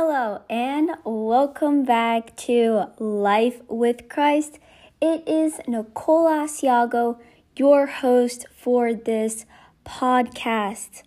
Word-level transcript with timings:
Hello, 0.00 0.42
and 0.48 0.92
welcome 1.02 1.82
back 1.82 2.36
to 2.36 2.84
Life 3.00 3.62
with 3.66 4.08
Christ. 4.08 4.60
It 5.02 5.26
is 5.26 5.58
Nicole 5.66 6.28
Asiago, 6.28 7.18
your 7.56 7.86
host 7.86 8.46
for 8.56 8.94
this 8.94 9.44
podcast. 9.84 11.02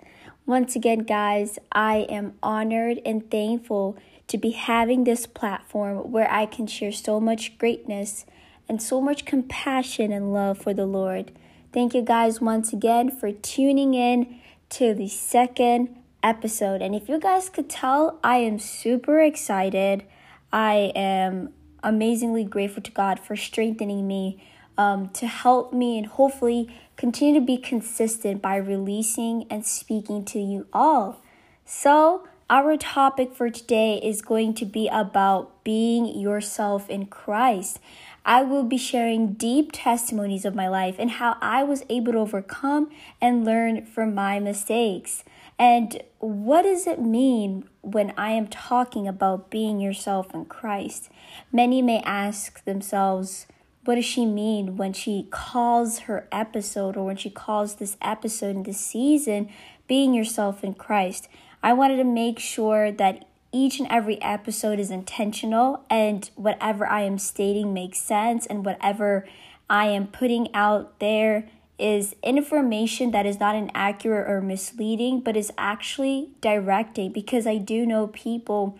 Once 0.45 0.75
again, 0.75 0.99
guys, 0.99 1.57
I 1.71 1.99
am 2.09 2.33
honored 2.43 2.99
and 3.05 3.31
thankful 3.31 3.97
to 4.27 4.37
be 4.37 4.51
having 4.51 5.05
this 5.05 5.25
platform 5.25 6.11
where 6.11 6.29
I 6.29 6.45
can 6.45 6.67
share 6.67 6.91
so 6.91 7.21
much 7.21 7.57
greatness 7.57 8.25
and 8.67 8.81
so 8.81 8.99
much 8.99 9.23
compassion 9.23 10.11
and 10.11 10.33
love 10.33 10.57
for 10.57 10.73
the 10.73 10.85
Lord. 10.85 11.31
Thank 11.71 11.93
you 11.93 12.01
guys 12.01 12.41
once 12.41 12.73
again 12.73 13.09
for 13.09 13.31
tuning 13.31 13.93
in 13.93 14.41
to 14.71 14.93
the 14.93 15.07
second 15.07 15.95
episode. 16.23 16.81
And 16.81 16.95
if 16.95 17.09
you 17.09 17.19
guys 17.19 17.49
could 17.49 17.69
tell, 17.69 18.19
I 18.23 18.37
am 18.37 18.59
super 18.59 19.21
excited. 19.21 20.03
I 20.51 20.91
am 20.95 21.53
amazingly 21.83 22.43
grateful 22.43 22.83
to 22.83 22.91
God 22.91 23.19
for 23.19 23.35
strengthening 23.35 24.07
me 24.07 24.43
um, 24.77 25.09
to 25.09 25.27
help 25.27 25.73
me 25.73 25.97
and 25.97 26.07
hopefully 26.07 26.73
continue 26.95 27.39
to 27.39 27.45
be 27.45 27.57
consistent 27.57 28.41
by 28.41 28.55
releasing 28.55 29.45
and 29.49 29.65
speaking 29.65 30.23
to 30.25 30.39
you 30.39 30.67
all. 30.71 31.21
So, 31.65 32.27
our 32.49 32.75
topic 32.75 33.33
for 33.33 33.49
today 33.49 33.99
is 34.03 34.21
going 34.21 34.55
to 34.55 34.65
be 34.65 34.89
about 34.89 35.63
being 35.63 36.05
yourself 36.05 36.89
in 36.89 37.05
Christ. 37.05 37.79
I 38.25 38.43
will 38.43 38.63
be 38.63 38.77
sharing 38.77 39.33
deep 39.33 39.69
testimonies 39.71 40.43
of 40.43 40.53
my 40.53 40.67
life 40.67 40.97
and 40.99 41.11
how 41.11 41.37
I 41.41 41.63
was 41.63 41.83
able 41.89 42.11
to 42.11 42.19
overcome 42.19 42.91
and 43.21 43.45
learn 43.45 43.85
from 43.85 44.13
my 44.13 44.39
mistakes. 44.39 45.23
And 45.61 46.01
what 46.17 46.63
does 46.63 46.87
it 46.87 46.99
mean 46.99 47.65
when 47.81 48.15
I 48.17 48.31
am 48.31 48.47
talking 48.47 49.07
about 49.07 49.51
being 49.51 49.79
yourself 49.79 50.33
in 50.33 50.45
Christ? 50.45 51.11
Many 51.53 51.83
may 51.83 51.99
ask 51.99 52.65
themselves, 52.65 53.45
what 53.85 53.93
does 53.93 54.05
she 54.05 54.25
mean 54.25 54.75
when 54.75 54.91
she 54.91 55.27
calls 55.29 55.99
her 55.99 56.27
episode 56.31 56.97
or 56.97 57.05
when 57.05 57.15
she 57.15 57.29
calls 57.29 57.75
this 57.75 57.95
episode 58.01 58.55
in 58.55 58.63
this 58.63 58.79
season 58.79 59.49
being 59.85 60.15
yourself 60.15 60.63
in 60.63 60.73
Christ? 60.73 61.29
I 61.61 61.73
wanted 61.73 61.97
to 61.97 62.05
make 62.05 62.39
sure 62.39 62.91
that 62.93 63.29
each 63.51 63.77
and 63.77 63.87
every 63.91 64.19
episode 64.19 64.79
is 64.79 64.89
intentional 64.89 65.85
and 65.91 66.27
whatever 66.33 66.87
I 66.87 67.01
am 67.01 67.19
stating 67.19 67.71
makes 67.71 67.99
sense 67.99 68.47
and 68.47 68.65
whatever 68.65 69.27
I 69.69 69.89
am 69.89 70.07
putting 70.07 70.51
out 70.55 70.97
there 70.99 71.47
is 71.81 72.15
information 72.23 73.11
that 73.11 73.25
is 73.25 73.39
not 73.39 73.55
inaccurate 73.55 74.29
or 74.29 74.41
misleading, 74.41 75.21
but 75.21 75.35
is 75.35 75.51
actually 75.57 76.29
directing 76.39 77.11
because 77.11 77.47
I 77.47 77.57
do 77.57 77.85
know 77.85 78.07
people 78.07 78.77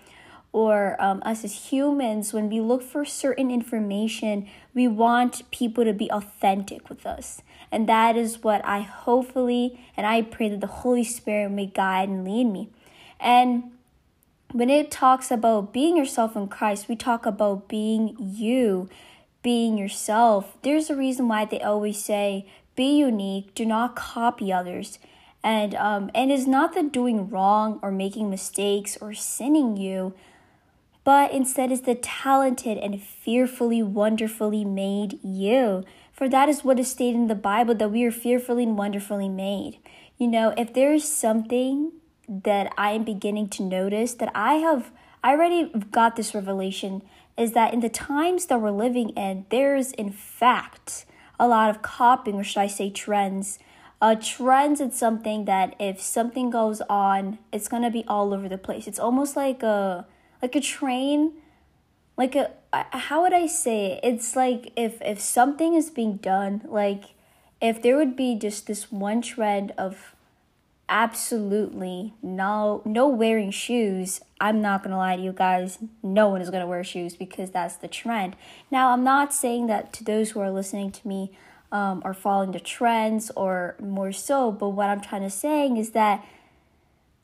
or 0.53 1.01
um, 1.01 1.21
us 1.25 1.43
as 1.45 1.71
humans, 1.71 2.33
when 2.33 2.49
we 2.49 2.59
look 2.59 2.83
for 2.83 3.05
certain 3.05 3.49
information, 3.49 4.47
we 4.73 4.87
want 4.87 5.49
people 5.49 5.85
to 5.85 5.93
be 5.93 6.11
authentic 6.11 6.89
with 6.89 7.05
us. 7.05 7.41
And 7.71 7.87
that 7.87 8.17
is 8.17 8.43
what 8.43 8.63
I 8.65 8.81
hopefully 8.81 9.79
and 9.95 10.05
I 10.05 10.21
pray 10.21 10.49
that 10.49 10.59
the 10.59 10.67
Holy 10.67 11.05
Spirit 11.05 11.51
may 11.51 11.67
guide 11.67 12.09
and 12.09 12.25
lead 12.25 12.45
me. 12.45 12.69
And 13.19 13.71
when 14.51 14.69
it 14.69 14.91
talks 14.91 15.31
about 15.31 15.71
being 15.71 15.95
yourself 15.95 16.35
in 16.35 16.49
Christ, 16.49 16.89
we 16.89 16.97
talk 16.97 17.25
about 17.25 17.69
being 17.69 18.17
you, 18.19 18.89
being 19.41 19.77
yourself. 19.77 20.57
There's 20.63 20.89
a 20.89 20.95
reason 20.95 21.29
why 21.29 21.45
they 21.45 21.61
always 21.61 22.03
say, 22.03 22.45
be 22.81 22.97
unique, 22.97 23.53
do 23.53 23.63
not 23.63 23.95
copy 23.95 24.51
others. 24.51 24.97
And 25.43 25.75
um, 25.75 26.09
and 26.15 26.31
it's 26.31 26.47
not 26.47 26.73
the 26.73 26.81
doing 26.81 27.29
wrong 27.29 27.79
or 27.83 27.91
making 27.91 28.27
mistakes 28.27 28.97
or 28.99 29.13
sinning 29.13 29.77
you, 29.77 30.15
but 31.03 31.31
instead 31.31 31.71
is 31.71 31.81
the 31.81 31.93
talented 31.93 32.79
and 32.79 32.99
fearfully, 32.99 33.83
wonderfully 33.83 34.65
made 34.65 35.19
you. 35.23 35.83
For 36.11 36.27
that 36.29 36.49
is 36.49 36.63
what 36.63 36.79
is 36.79 36.89
stated 36.89 37.17
in 37.17 37.27
the 37.27 37.35
Bible 37.35 37.75
that 37.75 37.91
we 37.91 38.03
are 38.03 38.11
fearfully 38.25 38.63
and 38.63 38.75
wonderfully 38.75 39.29
made. 39.29 39.77
You 40.17 40.27
know, 40.27 40.55
if 40.57 40.73
there 40.73 40.93
is 40.93 41.07
something 41.07 41.91
that 42.27 42.73
I 42.79 42.91
am 42.91 43.03
beginning 43.03 43.49
to 43.49 43.63
notice 43.63 44.15
that 44.15 44.31
I 44.33 44.55
have 44.55 44.91
I 45.23 45.33
already 45.33 45.69
got 45.91 46.15
this 46.15 46.33
revelation 46.33 47.03
is 47.37 47.51
that 47.51 47.75
in 47.75 47.81
the 47.81 47.89
times 47.89 48.47
that 48.47 48.59
we're 48.59 48.71
living 48.71 49.09
in, 49.09 49.45
there's 49.51 49.91
in 49.91 50.11
fact 50.11 51.05
a 51.41 51.47
lot 51.47 51.71
of 51.71 51.81
copying, 51.81 52.37
or 52.37 52.43
should 52.43 52.59
I 52.59 52.67
say 52.67 52.91
trends. 52.91 53.57
Uh, 53.99 54.15
trends 54.15 54.79
is 54.79 54.95
something 54.95 55.45
that 55.45 55.75
if 55.79 55.99
something 55.99 56.51
goes 56.51 56.81
on, 56.81 57.39
it's 57.51 57.67
gonna 57.67 57.89
be 57.89 58.05
all 58.07 58.33
over 58.33 58.47
the 58.47 58.59
place. 58.59 58.87
It's 58.87 58.99
almost 58.99 59.35
like 59.35 59.63
a 59.63 60.05
like 60.41 60.55
a 60.55 60.61
train, 60.61 61.33
like 62.15 62.35
a 62.35 62.51
how 62.71 63.23
would 63.23 63.33
I 63.33 63.47
say 63.47 63.93
it? 63.93 63.99
It's 64.03 64.35
like 64.35 64.71
if 64.75 65.01
if 65.01 65.19
something 65.19 65.73
is 65.73 65.89
being 65.89 66.17
done, 66.17 66.61
like 66.65 67.15
if 67.59 67.81
there 67.81 67.97
would 67.97 68.15
be 68.15 68.35
just 68.35 68.67
this 68.67 68.91
one 68.91 69.21
trend 69.21 69.73
of 69.77 70.10
absolutely 70.91 72.13
no 72.21 72.81
no 72.85 73.07
wearing 73.07 73.49
shoes. 73.49 74.21
I'm 74.39 74.61
not 74.61 74.83
gonna 74.83 74.97
lie 74.97 75.15
to 75.15 75.21
you 75.21 75.31
guys. 75.31 75.79
No 76.03 76.27
one 76.27 76.41
is 76.41 76.49
gonna 76.49 76.67
wear 76.67 76.83
shoes 76.83 77.15
because 77.15 77.49
that's 77.49 77.77
the 77.77 77.87
trend. 77.87 78.35
Now 78.69 78.89
i'm 78.91 79.03
not 79.03 79.33
saying 79.33 79.67
that 79.67 79.93
to 79.93 80.03
those 80.03 80.31
who 80.31 80.41
are 80.41 80.51
listening 80.51 80.91
to 80.91 81.07
me 81.07 81.31
um, 81.71 82.01
are 82.03 82.13
following 82.13 82.51
the 82.51 82.59
trends 82.59 83.31
or 83.37 83.75
more 83.79 84.11
so 84.11 84.51
but 84.51 84.69
what 84.69 84.89
i'm 84.89 84.99
trying 84.99 85.21
to 85.21 85.29
say 85.29 85.67
is 85.67 85.91
that 85.91 86.25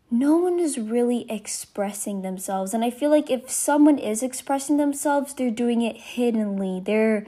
no 0.09 0.37
one 0.37 0.57
is 0.57 0.77
really 0.77 1.29
expressing 1.29 2.21
themselves. 2.21 2.73
And 2.73 2.83
i 2.85 2.89
feel 2.89 3.09
like 3.09 3.29
if 3.29 3.49
someone 3.49 3.97
is 3.97 4.23
expressing 4.23 4.77
themselves 4.77 5.33
they're 5.33 5.51
doing 5.51 5.81
it 5.81 5.97
hiddenly. 5.97 6.79
They're 6.79 7.25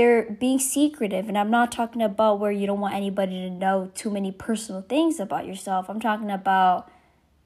they're 0.00 0.22
being 0.22 0.58
secretive 0.58 1.28
and 1.28 1.36
i'm 1.36 1.50
not 1.50 1.70
talking 1.70 2.00
about 2.00 2.40
where 2.40 2.50
you 2.50 2.66
don't 2.66 2.80
want 2.80 2.94
anybody 2.94 3.42
to 3.42 3.50
know 3.50 3.90
too 3.94 4.10
many 4.10 4.32
personal 4.32 4.80
things 4.80 5.20
about 5.20 5.46
yourself. 5.46 5.90
I'm 5.90 6.00
talking 6.00 6.30
about 6.30 6.90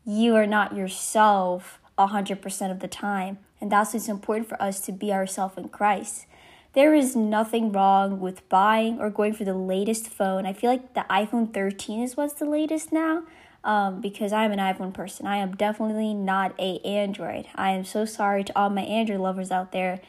you 0.07 0.37
are 0.37 0.47
not 0.47 0.77
yourself 0.77 1.81
100% 1.99 2.71
of 2.71 2.79
the 2.79 2.87
time 2.87 3.39
and 3.61 3.73
that's 3.73 3.93
why 3.93 3.97
it's 3.97 4.09
important 4.09 4.49
for 4.49 4.61
us 4.63 4.79
to 4.83 4.93
be 4.93 5.13
ourselves 5.13 5.59
in 5.59 5.69
christ. 5.69 6.27
There 6.75 6.95
is 6.95 7.17
nothing 7.17 7.73
wrong 7.73 8.21
with 8.21 8.49
buying 8.49 9.01
or 9.01 9.11
going 9.11 9.33
for 9.33 9.45
the 9.45 9.55
latest 9.55 10.07
phone. 10.07 10.47
I 10.47 10.53
feel 10.53 10.71
like 10.71 10.95
the 10.95 11.07
iphone 11.11 11.53
13 11.53 12.05
is 12.05 12.17
what's 12.17 12.35
the 12.35 12.45
latest 12.45 12.93
now 12.93 13.25
um, 13.65 14.01
because 14.01 14.33
i'm 14.33 14.53
an 14.53 14.61
iphone 14.61 14.95
person. 14.95 15.27
I 15.27 15.39
am 15.39 15.57
definitely 15.57 16.15
not 16.15 16.55
a 16.61 16.79
android. 16.85 17.47
I 17.57 17.71
am 17.71 17.85
so 17.85 18.05
sorry 18.05 18.45
to 18.45 18.57
all 18.57 18.71
my 18.71 18.83
android 18.83 19.19
lovers 19.19 19.51
out 19.51 19.73
there 19.73 20.01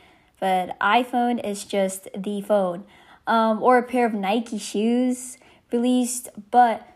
but 0.45 0.79
iPhone 0.79 1.43
is 1.43 1.63
just 1.63 2.07
the 2.15 2.39
phone. 2.39 2.83
Um, 3.25 3.63
or 3.63 3.79
a 3.79 3.83
pair 3.83 4.05
of 4.05 4.13
Nike 4.13 4.59
shoes 4.59 5.39
released, 5.71 6.29
but 6.51 6.87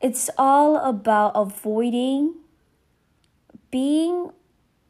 it's 0.00 0.28
all 0.36 0.74
about 0.78 1.30
avoiding 1.36 2.34
being 3.70 4.32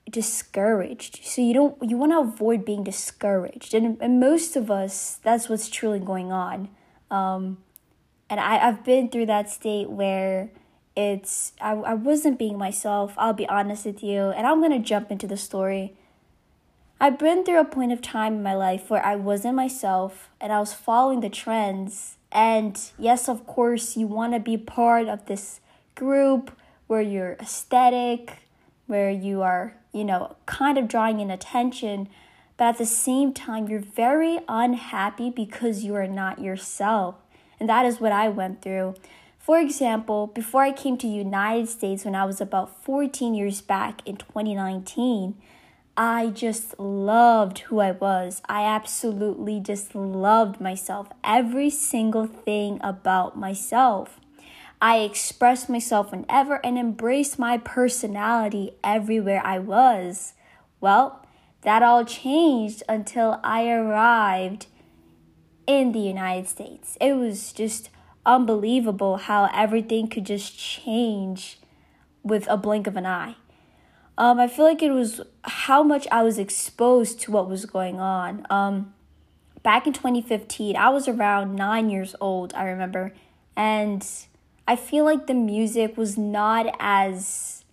discouraged. 0.08 1.20
So 1.22 1.42
you 1.42 1.52
don't 1.52 1.76
you 1.82 1.98
want 1.98 2.12
to 2.12 2.20
avoid 2.20 2.64
being 2.64 2.82
discouraged, 2.82 3.74
and, 3.74 3.98
and 4.00 4.18
most 4.18 4.56
of 4.56 4.70
us 4.70 5.20
that's 5.22 5.50
what's 5.50 5.68
truly 5.68 6.00
going 6.00 6.32
on. 6.32 6.70
Um, 7.10 7.58
and 8.30 8.40
I 8.40 8.68
I've 8.68 8.82
been 8.84 9.10
through 9.10 9.26
that 9.26 9.50
state 9.50 9.90
where 9.90 10.48
it's 10.96 11.52
I 11.60 11.72
I 11.72 11.92
wasn't 11.92 12.38
being 12.38 12.56
myself. 12.56 13.12
I'll 13.18 13.34
be 13.34 13.48
honest 13.50 13.84
with 13.84 14.02
you, 14.02 14.30
and 14.30 14.46
I'm 14.46 14.62
gonna 14.62 14.78
jump 14.78 15.10
into 15.10 15.26
the 15.26 15.36
story. 15.36 15.98
I've 17.02 17.18
been 17.18 17.44
through 17.44 17.58
a 17.58 17.64
point 17.64 17.90
of 17.90 18.00
time 18.00 18.34
in 18.34 18.42
my 18.44 18.54
life 18.54 18.88
where 18.88 19.04
I 19.04 19.16
wasn't 19.16 19.56
myself 19.56 20.30
and 20.40 20.52
I 20.52 20.60
was 20.60 20.72
following 20.72 21.18
the 21.18 21.28
trends. 21.28 22.16
And 22.30 22.80
yes, 22.96 23.28
of 23.28 23.44
course, 23.44 23.96
you 23.96 24.06
want 24.06 24.34
to 24.34 24.38
be 24.38 24.56
part 24.56 25.08
of 25.08 25.26
this 25.26 25.58
group 25.96 26.56
where 26.86 27.02
you're 27.02 27.32
aesthetic, 27.40 28.46
where 28.86 29.10
you 29.10 29.42
are, 29.42 29.74
you 29.92 30.04
know, 30.04 30.36
kind 30.46 30.78
of 30.78 30.86
drawing 30.86 31.18
in 31.18 31.28
attention. 31.28 32.08
But 32.56 32.66
at 32.66 32.78
the 32.78 32.86
same 32.86 33.34
time, 33.34 33.66
you're 33.66 33.80
very 33.80 34.38
unhappy 34.46 35.28
because 35.28 35.82
you 35.82 35.96
are 35.96 36.06
not 36.06 36.40
yourself. 36.40 37.16
And 37.58 37.68
that 37.68 37.84
is 37.84 37.98
what 37.98 38.12
I 38.12 38.28
went 38.28 38.62
through. 38.62 38.94
For 39.40 39.58
example, 39.58 40.28
before 40.28 40.62
I 40.62 40.70
came 40.70 40.96
to 40.98 41.08
United 41.08 41.68
States 41.68 42.04
when 42.04 42.14
I 42.14 42.26
was 42.26 42.40
about 42.40 42.84
14 42.84 43.34
years 43.34 43.60
back 43.60 44.06
in 44.06 44.18
2019, 44.18 45.34
I 45.96 46.28
just 46.28 46.78
loved 46.78 47.58
who 47.60 47.80
I 47.80 47.90
was. 47.90 48.40
I 48.48 48.64
absolutely 48.64 49.60
just 49.60 49.94
loved 49.94 50.60
myself, 50.60 51.08
every 51.22 51.68
single 51.68 52.26
thing 52.26 52.80
about 52.82 53.38
myself. 53.38 54.18
I 54.80 55.00
expressed 55.00 55.68
myself 55.68 56.10
whenever 56.10 56.64
and 56.64 56.78
embraced 56.78 57.38
my 57.38 57.58
personality 57.58 58.72
everywhere 58.82 59.42
I 59.44 59.58
was. 59.58 60.32
Well, 60.80 61.26
that 61.60 61.82
all 61.82 62.04
changed 62.04 62.82
until 62.88 63.38
I 63.44 63.68
arrived 63.68 64.66
in 65.66 65.92
the 65.92 66.00
United 66.00 66.48
States. 66.48 66.96
It 67.00 67.12
was 67.12 67.52
just 67.52 67.90
unbelievable 68.24 69.18
how 69.18 69.50
everything 69.52 70.08
could 70.08 70.24
just 70.24 70.58
change 70.58 71.60
with 72.22 72.48
a 72.48 72.56
blink 72.56 72.86
of 72.86 72.96
an 72.96 73.06
eye. 73.06 73.36
Um, 74.22 74.38
I 74.38 74.46
feel 74.46 74.64
like 74.64 74.82
it 74.82 74.92
was 74.92 75.20
how 75.42 75.82
much 75.82 76.06
I 76.12 76.22
was 76.22 76.38
exposed 76.38 77.20
to 77.22 77.32
what 77.32 77.48
was 77.48 77.66
going 77.66 77.98
on. 77.98 78.46
Um, 78.50 78.94
back 79.64 79.84
in 79.84 79.92
2015, 79.92 80.76
I 80.76 80.90
was 80.90 81.08
around 81.08 81.56
nine 81.56 81.90
years 81.90 82.14
old, 82.20 82.54
I 82.54 82.66
remember. 82.66 83.12
And 83.56 84.06
I 84.68 84.76
feel 84.76 85.04
like 85.04 85.26
the 85.26 85.34
music 85.34 85.96
was 85.96 86.16
not 86.16 86.72
as 86.78 87.64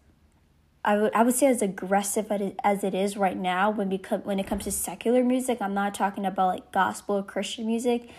I 0.83 0.97
would 0.97 1.13
I 1.13 1.21
would 1.21 1.35
say 1.35 1.45
as 1.45 1.61
aggressive 1.61 2.31
as 2.63 2.83
it 2.83 2.95
is 2.95 3.15
right 3.15 3.37
now 3.37 3.69
when 3.69 3.87
become 3.87 4.21
when 4.21 4.39
it 4.39 4.47
comes 4.47 4.63
to 4.63 4.71
secular 4.71 5.23
music. 5.23 5.61
I'm 5.61 5.75
not 5.75 5.93
talking 5.93 6.25
about 6.25 6.47
like 6.47 6.71
gospel 6.71 7.17
or 7.17 7.23
Christian 7.23 7.67
music, 7.67 8.09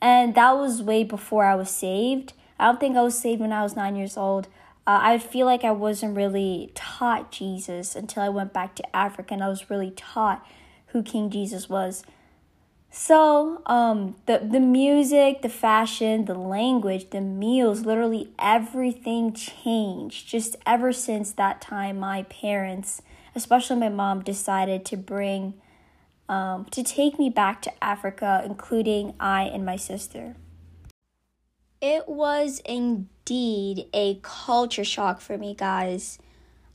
and 0.00 0.36
that 0.36 0.52
was 0.52 0.80
way 0.80 1.02
before 1.02 1.44
I 1.44 1.56
was 1.56 1.70
saved. 1.70 2.34
I 2.56 2.66
don't 2.66 2.78
think 2.78 2.96
I 2.96 3.02
was 3.02 3.18
saved 3.18 3.40
when 3.40 3.52
I 3.52 3.64
was 3.64 3.74
nine 3.74 3.96
years 3.96 4.16
old. 4.16 4.46
Uh, 4.90 4.98
I 5.02 5.18
feel 5.18 5.46
like 5.46 5.62
I 5.62 5.70
wasn't 5.70 6.16
really 6.16 6.72
taught 6.74 7.30
Jesus 7.30 7.94
until 7.94 8.24
I 8.24 8.28
went 8.28 8.52
back 8.52 8.74
to 8.74 8.96
Africa 8.96 9.34
and 9.34 9.44
I 9.44 9.48
was 9.48 9.70
really 9.70 9.92
taught 9.92 10.44
who 10.86 11.04
King 11.04 11.30
Jesus 11.30 11.68
was. 11.68 12.02
So, 12.90 13.62
um, 13.66 14.16
the 14.26 14.38
the 14.38 14.58
music, 14.58 15.42
the 15.42 15.48
fashion, 15.48 16.24
the 16.24 16.34
language, 16.34 17.10
the 17.10 17.20
meals, 17.20 17.86
literally 17.86 18.30
everything 18.36 19.32
changed. 19.32 20.26
Just 20.26 20.56
ever 20.66 20.92
since 20.92 21.30
that 21.34 21.60
time, 21.60 22.00
my 22.00 22.24
parents, 22.24 23.00
especially 23.36 23.76
my 23.76 23.90
mom, 23.90 24.24
decided 24.24 24.84
to 24.86 24.96
bring, 24.96 25.54
um, 26.28 26.64
to 26.72 26.82
take 26.82 27.16
me 27.16 27.30
back 27.30 27.62
to 27.62 27.84
Africa, 27.84 28.42
including 28.44 29.14
I 29.20 29.44
and 29.44 29.64
my 29.64 29.76
sister. 29.76 30.34
It 31.80 32.08
was 32.08 32.60
indeed 32.66 33.86
a 33.94 34.18
culture 34.20 34.84
shock 34.84 35.20
for 35.22 35.38
me, 35.38 35.54
guys. 35.54 36.18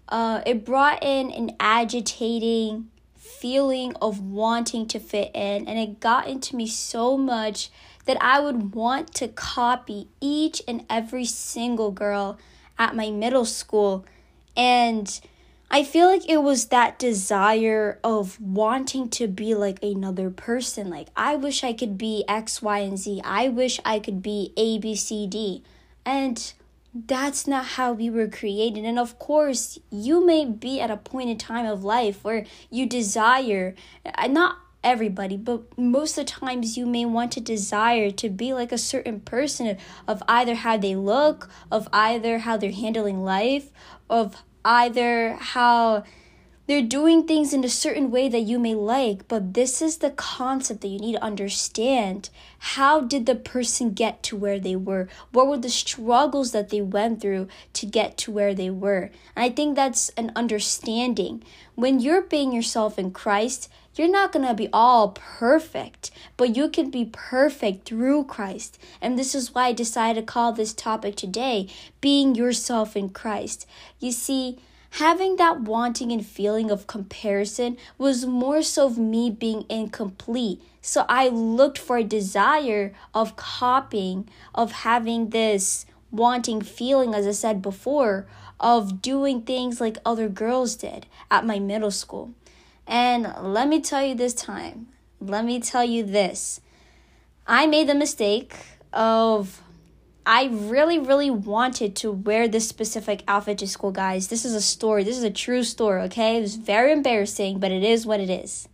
Uh, 0.10 0.42
it 0.48 0.66
brought 0.66 1.04
in 1.04 1.31
an 1.31 1.56
agitating 1.60 2.90
feeling 3.16 3.96
of 4.02 4.19
wanting 4.19 4.88
to 4.88 5.00
fit 5.00 5.30
in, 5.36 5.68
and 5.68 5.78
it 5.78 6.00
got 6.00 6.28
into 6.28 6.56
me 6.56 6.66
so 6.66 7.18
much 7.18 7.69
that 8.06 8.18
I 8.19 8.40
would 8.40 8.74
want 8.74 9.13
to 9.16 9.28
copy 9.28 10.07
each 10.22 10.62
and 10.68 10.86
every 10.90 11.25
single 11.25 11.92
girl 11.92 12.40
at 12.80 12.96
my 12.96 13.12
middle 13.12 13.46
school. 13.46 14.06
And 14.58 15.19
I 15.69 15.83
feel 15.83 16.07
like 16.07 16.29
it 16.29 16.44
was 16.44 16.67
that 16.67 17.00
desire 17.00 18.00
of 18.03 18.39
wanting 18.39 19.09
to 19.09 19.27
be 19.27 19.56
like 19.56 19.81
another 19.83 20.29
person. 20.29 20.89
Like, 20.89 21.09
I 21.15 21.35
wish 21.35 21.63
I 21.63 21.73
could 21.73 21.97
be 21.97 22.23
X, 22.27 22.62
Y, 22.62 22.79
and 22.79 22.97
Z. 22.97 23.21
I 23.23 23.50
wish 23.50 23.79
I 23.83 24.00
could 24.00 24.21
be 24.21 24.53
A, 24.56 24.77
B, 24.77 24.95
C, 24.95 25.27
D. 25.27 25.63
And 26.06 26.53
that's 26.94 27.45
not 27.45 27.65
how 27.65 27.91
we 27.91 28.09
were 28.09 28.27
created. 28.27 28.85
And 28.85 28.97
of 28.97 29.19
course, 29.19 29.79
you 29.91 30.25
may 30.25 30.45
be 30.45 30.79
at 30.79 30.89
a 30.89 30.97
point 30.97 31.29
in 31.29 31.38
time 31.38 31.65
of 31.65 31.83
life 31.83 32.23
where 32.23 32.45
you 32.69 32.85
desire, 32.85 33.75
uh, 34.06 34.27
not 34.27 34.59
everybody, 34.81 35.35
but 35.35 35.77
most 35.77 36.17
of 36.17 36.25
the 36.25 36.31
times 36.31 36.77
you 36.77 36.85
may 36.85 37.03
want 37.03 37.31
to 37.33 37.41
desire 37.41 38.12
to 38.12 38.29
be 38.29 38.53
like 38.53 38.71
a 38.71 38.77
certain 38.77 39.19
person 39.19 39.77
of 40.07 40.23
either 40.29 40.56
how 40.56 40.77
they 40.77 40.95
look, 40.95 41.50
of 41.71 41.89
either 41.91 42.39
how 42.39 42.56
they're 42.56 42.71
handling 42.71 43.25
life, 43.25 43.71
of 44.09 44.44
either 44.65 45.35
how 45.39 46.03
they're 46.67 46.81
doing 46.81 47.27
things 47.27 47.53
in 47.53 47.63
a 47.63 47.69
certain 47.69 48.09
way 48.09 48.27
that 48.27 48.39
you 48.39 48.57
may 48.57 48.73
like, 48.73 49.27
but 49.27 49.53
this 49.53 49.83
is 49.83 49.97
the 49.97 50.09
concept 50.09 50.81
that 50.81 50.88
you 50.88 50.97
need 50.97 51.13
to 51.13 51.23
understand. 51.23 52.31
How 52.57 53.01
did 53.01 53.27
the 53.27 53.35
person 53.35 53.91
get 53.91 54.23
to 54.23 54.35
where 54.35 54.59
they 54.59 54.75
were? 54.75 55.07
What 55.31 55.47
were 55.47 55.59
the 55.59 55.69
struggles 55.69 56.53
that 56.53 56.69
they 56.69 56.81
went 56.81 57.21
through 57.21 57.50
to 57.73 57.85
get 57.85 58.17
to 58.17 58.31
where 58.31 58.56
they 58.56 58.71
were? 58.71 59.12
And 59.35 59.45
I 59.45 59.50
think 59.51 59.75
that's 59.75 60.09
an 60.17 60.31
understanding. 60.35 61.44
When 61.75 62.00
you're 62.00 62.23
being 62.23 62.51
yourself 62.51 62.97
in 62.97 63.12
Christ, 63.12 63.69
you're 63.95 64.09
not 64.09 64.31
going 64.31 64.45
to 64.45 64.53
be 64.53 64.69
all 64.74 65.09
perfect, 65.09 66.12
but 66.38 66.56
you 66.56 66.69
can 66.69 66.89
be 66.89 67.09
perfect 67.12 67.88
through 67.88 68.25
Christ. 68.25 68.77
And 69.01 69.18
this 69.18 69.33
is 69.33 69.56
why 69.56 69.68
I 69.68 69.74
decided 69.74 70.21
to 70.21 70.25
call 70.25 70.51
this 70.51 70.74
topic 70.74 71.15
today 71.15 71.68
being 72.01 72.36
yourself 72.36 72.97
in 72.97 73.09
Christ. 73.09 73.65
You 74.00 74.12
see, 74.12 74.59
having 74.92 75.38
that 75.38 75.62
wanting 75.62 76.12
and 76.12 76.25
feeling 76.25 76.69
of 76.69 76.88
comparison 76.88 77.77
was 77.97 78.25
more 78.25 78.62
so 78.62 78.86
of 78.88 78.97
me 78.97 79.30
being 79.30 79.65
incomplete. 79.69 80.62
So 80.81 81.06
I 81.07 81.30
looked 81.30 81.77
for 81.77 81.98
a 81.98 82.03
desire 82.03 82.94
of 83.13 83.36
copying, 83.36 84.27
of 84.53 84.71
having 84.71 85.30
this 85.30 85.86
wanting 86.12 86.62
feeling, 86.62 87.15
as 87.15 87.25
I 87.25 87.31
said 87.31 87.62
before, 87.62 88.27
of 88.59 89.01
doing 89.01 89.41
things 89.41 89.81
like 89.81 89.98
other 90.06 90.30
girls 90.30 90.75
did 90.75 91.07
at 91.31 91.45
my 91.45 91.59
middle 91.59 91.91
school. 91.91 92.33
And 92.88 93.34
let 93.42 93.68
me 93.68 93.82
tell 93.82 94.04
you 94.04 94.16
this 94.16 94.34
time, 94.34 94.88
let 95.20 95.44
me 95.44 95.60
tell 95.60 95.84
you 95.84 96.04
this. 96.04 96.62
I 97.48 97.68
made 97.68 97.88
the 97.88 97.96
mistake 97.96 98.56
of 98.94 99.62
I 100.26 100.50
really, 100.52 100.98
really 100.98 101.30
wanted 101.30 101.96
to 101.98 102.12
wear 102.12 102.48
this 102.48 102.68
specific 102.68 103.24
outfit 103.28 103.60
to 103.60 103.68
school, 103.68 103.92
guys. 103.92 104.28
This 104.30 104.44
is 104.44 104.56
a 104.56 104.62
story. 104.62 105.04
This 105.04 105.18
is 105.18 105.24
a 105.24 105.30
true 105.30 105.64
story, 105.64 106.02
okay? 106.04 106.38
It 106.38 106.42
was 106.42 106.56
very 106.56 106.92
embarrassing, 106.92 107.60
but 107.60 107.72
it 107.72 107.84
is 107.84 108.08
what 108.08 108.20
it 108.20 108.30
is. 108.32 108.68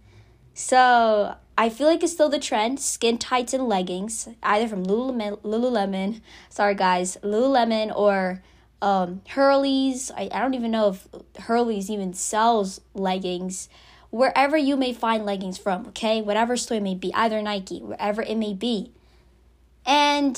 So 0.54 1.36
I 1.58 1.70
feel 1.70 1.88
like 1.88 2.04
it's 2.04 2.14
still 2.14 2.30
the 2.30 2.40
trend 2.40 2.80
skin 2.80 3.18
tights 3.18 3.54
and 3.54 3.68
leggings, 3.68 4.30
either 4.42 4.68
from 4.68 4.86
Lululemon, 4.86 5.40
Lululemon 5.42 6.22
sorry 6.50 6.76
guys, 6.76 7.18
Lululemon 7.22 7.96
or 7.96 8.42
um, 8.82 9.22
Hurley's. 9.28 10.10
I, 10.12 10.30
I 10.32 10.40
don't 10.40 10.54
even 10.54 10.72
know 10.72 10.90
if 10.90 11.08
Hurley's 11.44 11.90
even 11.90 12.14
sells 12.14 12.82
leggings. 12.94 13.70
Wherever 14.12 14.58
you 14.58 14.78
may 14.78 14.94
find 14.94 15.26
leggings 15.26 15.58
from, 15.58 15.88
okay? 15.88 16.22
Whatever 16.22 16.56
store 16.58 16.78
it 16.78 16.84
may 16.84 16.96
be, 16.96 17.14
either 17.14 17.42
Nike, 17.42 17.80
wherever 17.80 18.22
it 18.22 18.36
may 18.36 18.54
be. 18.54 18.92
And 19.86 20.38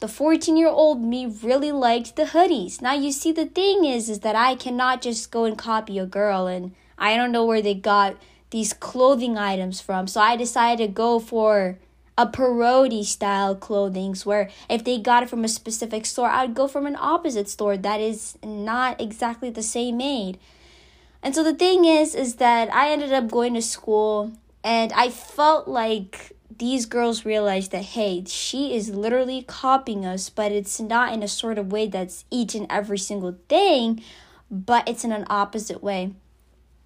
the 0.00 0.08
14 0.08 0.56
year 0.56 0.68
old 0.68 1.02
me 1.02 1.26
really 1.26 1.72
liked 1.72 2.16
the 2.16 2.24
hoodies. 2.24 2.82
Now 2.82 2.92
you 2.92 3.10
see 3.10 3.32
the 3.32 3.46
thing 3.46 3.84
is 3.84 4.08
is 4.08 4.20
that 4.20 4.36
I 4.36 4.54
cannot 4.54 5.02
just 5.02 5.30
go 5.30 5.44
and 5.44 5.56
copy 5.56 5.98
a 5.98 6.06
girl 6.06 6.46
and 6.46 6.74
I 6.98 7.16
don't 7.16 7.32
know 7.32 7.44
where 7.44 7.62
they 7.62 7.74
got 7.74 8.16
these 8.50 8.72
clothing 8.72 9.38
items 9.38 9.80
from. 9.80 10.06
So 10.06 10.20
I 10.20 10.36
decided 10.36 10.86
to 10.86 10.92
go 10.92 11.18
for 11.18 11.78
a 12.18 12.26
parody 12.26 13.04
style 13.04 13.54
clothings 13.54 14.24
where 14.24 14.48
if 14.70 14.84
they 14.84 14.98
got 14.98 15.22
it 15.22 15.28
from 15.28 15.44
a 15.44 15.48
specific 15.48 16.06
store, 16.06 16.28
I'd 16.28 16.54
go 16.54 16.66
from 16.66 16.86
an 16.86 16.96
opposite 16.98 17.48
store 17.48 17.76
that 17.76 18.00
is 18.00 18.38
not 18.42 19.00
exactly 19.00 19.50
the 19.50 19.62
same 19.62 19.98
made. 19.98 20.38
And 21.22 21.34
so 21.34 21.42
the 21.42 21.54
thing 21.54 21.84
is 21.84 22.14
is 22.14 22.36
that 22.36 22.72
I 22.72 22.90
ended 22.90 23.12
up 23.12 23.30
going 23.30 23.54
to 23.54 23.62
school 23.62 24.32
and 24.62 24.92
I 24.92 25.10
felt 25.10 25.68
like 25.68 26.32
these 26.58 26.86
girls 26.86 27.24
realized 27.24 27.72
that 27.72 27.82
hey, 27.82 28.24
she 28.26 28.74
is 28.74 28.90
literally 28.90 29.42
copying 29.42 30.06
us, 30.06 30.30
but 30.30 30.52
it's 30.52 30.80
not 30.80 31.12
in 31.12 31.22
a 31.22 31.28
sort 31.28 31.58
of 31.58 31.72
way 31.72 31.86
that's 31.86 32.24
each 32.30 32.54
and 32.54 32.66
every 32.70 32.98
single 32.98 33.36
thing, 33.48 34.02
but 34.50 34.88
it's 34.88 35.04
in 35.04 35.12
an 35.12 35.26
opposite 35.28 35.82
way. 35.82 36.12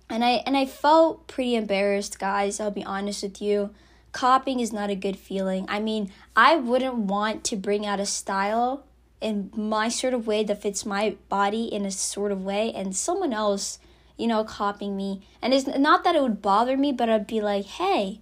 And 0.08 0.24
I 0.24 0.42
and 0.46 0.56
I 0.56 0.66
felt 0.66 1.28
pretty 1.28 1.54
embarrassed, 1.54 2.18
guys, 2.18 2.58
I'll 2.58 2.70
be 2.70 2.84
honest 2.84 3.22
with 3.22 3.40
you. 3.40 3.70
Copying 4.12 4.58
is 4.58 4.72
not 4.72 4.90
a 4.90 4.96
good 4.96 5.16
feeling. 5.16 5.66
I 5.68 5.78
mean, 5.78 6.10
I 6.34 6.56
wouldn't 6.56 6.96
want 6.96 7.44
to 7.44 7.56
bring 7.56 7.86
out 7.86 8.00
a 8.00 8.06
style 8.06 8.84
in 9.20 9.50
my 9.54 9.88
sort 9.88 10.14
of 10.14 10.26
way 10.26 10.42
that 10.44 10.62
fits 10.62 10.84
my 10.84 11.16
body 11.28 11.64
in 11.64 11.84
a 11.84 11.90
sort 11.90 12.32
of 12.32 12.42
way 12.42 12.72
and 12.72 12.96
someone 12.96 13.32
else, 13.32 13.78
you 14.20 14.26
know, 14.26 14.44
copying 14.44 14.96
me. 14.96 15.22
And 15.40 15.54
it's 15.54 15.66
not 15.66 16.04
that 16.04 16.14
it 16.14 16.22
would 16.22 16.42
bother 16.42 16.76
me, 16.76 16.92
but 16.92 17.08
I'd 17.08 17.26
be 17.26 17.40
like, 17.40 17.66
"Hey, 17.66 18.20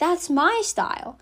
that's 0.00 0.30
my 0.30 0.62
style. 0.64 1.18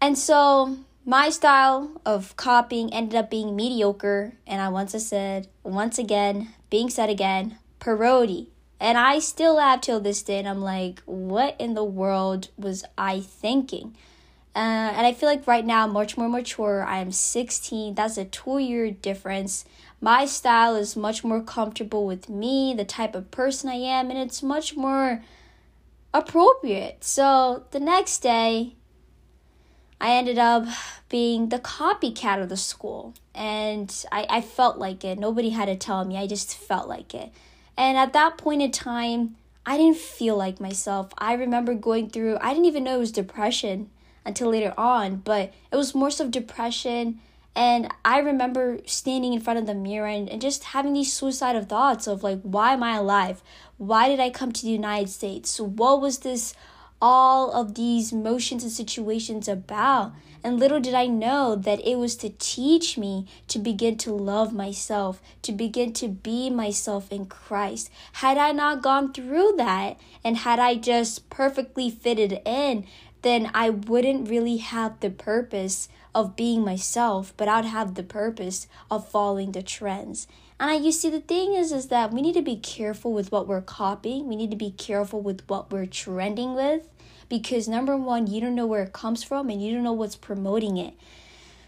And 0.00 0.18
so 0.18 0.78
my 1.06 1.30
style 1.30 2.00
of 2.04 2.36
copying 2.36 2.92
ended 2.92 3.14
up 3.14 3.30
being 3.30 3.56
mediocre. 3.56 4.34
And 4.46 4.60
I 4.60 4.68
once 4.68 4.92
said, 5.06 5.48
once 5.62 5.98
again, 5.98 6.48
being 6.68 6.90
said 6.90 7.08
again, 7.08 7.58
parody. 7.78 8.48
And 8.80 8.98
I 8.98 9.20
still 9.20 9.58
have 9.58 9.80
till 9.80 10.00
this 10.00 10.22
day, 10.22 10.40
and 10.40 10.48
I'm 10.48 10.60
like, 10.60 11.00
what 11.06 11.54
in 11.60 11.74
the 11.74 11.84
world 11.84 12.48
was 12.56 12.84
I 12.98 13.20
thinking? 13.20 13.96
Uh, 14.56 14.90
and 14.96 15.06
I 15.06 15.12
feel 15.12 15.28
like 15.28 15.46
right 15.46 15.64
now 15.64 15.86
much 15.86 16.18
more 16.18 16.28
mature. 16.28 16.84
I 16.84 16.98
am 16.98 17.12
16. 17.12 17.94
That's 17.94 18.18
a 18.18 18.24
two 18.24 18.58
year 18.58 18.90
difference. 18.90 19.64
My 20.04 20.26
style 20.26 20.74
is 20.74 20.96
much 20.96 21.22
more 21.22 21.40
comfortable 21.40 22.04
with 22.04 22.28
me, 22.28 22.74
the 22.76 22.84
type 22.84 23.14
of 23.14 23.30
person 23.30 23.70
I 23.70 23.76
am, 23.76 24.10
and 24.10 24.18
it's 24.18 24.42
much 24.42 24.76
more 24.76 25.22
appropriate. 26.12 27.04
So 27.04 27.66
the 27.70 27.78
next 27.78 28.18
day, 28.18 28.74
I 30.00 30.16
ended 30.16 30.38
up 30.38 30.66
being 31.08 31.50
the 31.50 31.60
copycat 31.60 32.42
of 32.42 32.48
the 32.48 32.56
school. 32.56 33.14
And 33.32 34.04
I, 34.10 34.26
I 34.28 34.40
felt 34.40 34.76
like 34.76 35.04
it. 35.04 35.20
Nobody 35.20 35.50
had 35.50 35.66
to 35.66 35.76
tell 35.76 36.04
me. 36.04 36.18
I 36.18 36.26
just 36.26 36.58
felt 36.58 36.88
like 36.88 37.14
it. 37.14 37.30
And 37.76 37.96
at 37.96 38.12
that 38.12 38.36
point 38.36 38.60
in 38.60 38.72
time, 38.72 39.36
I 39.64 39.76
didn't 39.76 39.98
feel 39.98 40.36
like 40.36 40.60
myself. 40.60 41.12
I 41.16 41.34
remember 41.34 41.74
going 41.74 42.10
through, 42.10 42.38
I 42.40 42.48
didn't 42.48 42.64
even 42.64 42.82
know 42.82 42.96
it 42.96 42.98
was 42.98 43.12
depression 43.12 43.88
until 44.26 44.50
later 44.50 44.74
on, 44.76 45.16
but 45.18 45.54
it 45.70 45.76
was 45.76 45.94
more 45.94 46.10
so 46.10 46.28
depression 46.28 47.20
And 47.54 47.88
I 48.04 48.18
remember 48.18 48.78
standing 48.86 49.34
in 49.34 49.40
front 49.40 49.58
of 49.58 49.66
the 49.66 49.74
mirror 49.74 50.06
and, 50.06 50.28
and 50.28 50.40
just 50.40 50.64
having 50.64 50.94
these 50.94 51.12
suicidal 51.12 51.64
thoughts 51.64 52.06
of 52.06 52.22
like, 52.22 52.40
why 52.42 52.72
am 52.72 52.82
I 52.82 52.96
alive? 52.96 53.42
Why 53.76 54.08
did 54.08 54.20
I 54.20 54.30
come 54.30 54.52
to 54.52 54.62
the 54.62 54.70
United 54.70 55.10
States? 55.10 55.60
What 55.60 56.00
was 56.00 56.20
this 56.20 56.54
all 57.02 57.50
of 57.50 57.74
these 57.74 58.12
motions 58.12 58.62
and 58.62 58.72
situations 58.72 59.48
about. 59.48 60.12
And 60.44 60.58
little 60.58 60.78
did 60.80 60.94
I 60.94 61.06
know 61.06 61.56
that 61.56 61.84
it 61.84 61.96
was 61.96 62.14
to 62.16 62.30
teach 62.30 62.96
me 62.96 63.26
to 63.48 63.58
begin 63.58 63.96
to 63.98 64.12
love 64.12 64.52
myself, 64.52 65.20
to 65.42 65.52
begin 65.52 65.92
to 65.94 66.08
be 66.08 66.48
myself 66.48 67.10
in 67.10 67.26
Christ. 67.26 67.90
Had 68.14 68.38
I 68.38 68.52
not 68.52 68.82
gone 68.82 69.12
through 69.12 69.54
that, 69.58 69.98
and 70.24 70.38
had 70.38 70.60
I 70.60 70.76
just 70.76 71.28
perfectly 71.28 71.90
fitted 71.90 72.40
in, 72.44 72.86
then 73.22 73.50
I 73.54 73.70
wouldn't 73.70 74.28
really 74.28 74.58
have 74.58 75.00
the 75.00 75.10
purpose 75.10 75.88
of 76.14 76.36
being 76.36 76.64
myself, 76.64 77.32
but 77.36 77.48
I'd 77.48 77.64
have 77.64 77.94
the 77.94 78.02
purpose 78.02 78.66
of 78.90 79.08
following 79.08 79.52
the 79.52 79.62
trends. 79.62 80.26
And 80.60 80.70
I, 80.70 80.74
you 80.74 80.92
see, 80.92 81.10
the 81.10 81.20
thing 81.20 81.54
is, 81.54 81.72
is 81.72 81.88
that 81.88 82.12
we 82.12 82.22
need 82.22 82.34
to 82.34 82.42
be 82.42 82.56
careful 82.56 83.12
with 83.12 83.32
what 83.32 83.48
we're 83.48 83.62
copying. 83.62 84.28
We 84.28 84.36
need 84.36 84.50
to 84.50 84.56
be 84.56 84.70
careful 84.70 85.20
with 85.20 85.42
what 85.48 85.72
we're 85.72 85.86
trending 85.86 86.54
with 86.54 86.88
because 87.28 87.66
number 87.66 87.96
one, 87.96 88.26
you 88.26 88.40
don't 88.40 88.54
know 88.54 88.66
where 88.66 88.82
it 88.82 88.92
comes 88.92 89.24
from 89.24 89.48
and 89.48 89.62
you 89.62 89.72
don't 89.72 89.82
know 89.82 89.92
what's 89.92 90.16
promoting 90.16 90.76
it. 90.76 90.94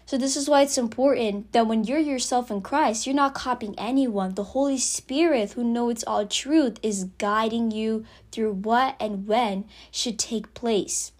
So, 0.05 0.19
this 0.19 0.37
is 0.37 0.47
why 0.47 0.61
it's 0.61 0.77
important 0.77 1.51
that 1.51 1.65
when 1.65 1.83
you're 1.83 1.97
yourself 1.97 2.51
in 2.51 2.61
Christ, 2.61 3.07
you're 3.07 3.15
not 3.15 3.33
copying 3.33 3.73
anyone. 3.79 4.35
The 4.35 4.43
Holy 4.43 4.77
Spirit, 4.77 5.53
who 5.53 5.63
knows 5.63 6.03
all 6.03 6.27
truth, 6.27 6.77
is 6.83 7.05
guiding 7.17 7.71
you 7.71 8.05
through 8.31 8.53
what 8.53 8.95
and 8.99 9.25
when 9.25 9.65
should 9.89 10.19
take 10.19 10.53
place. 10.53 11.11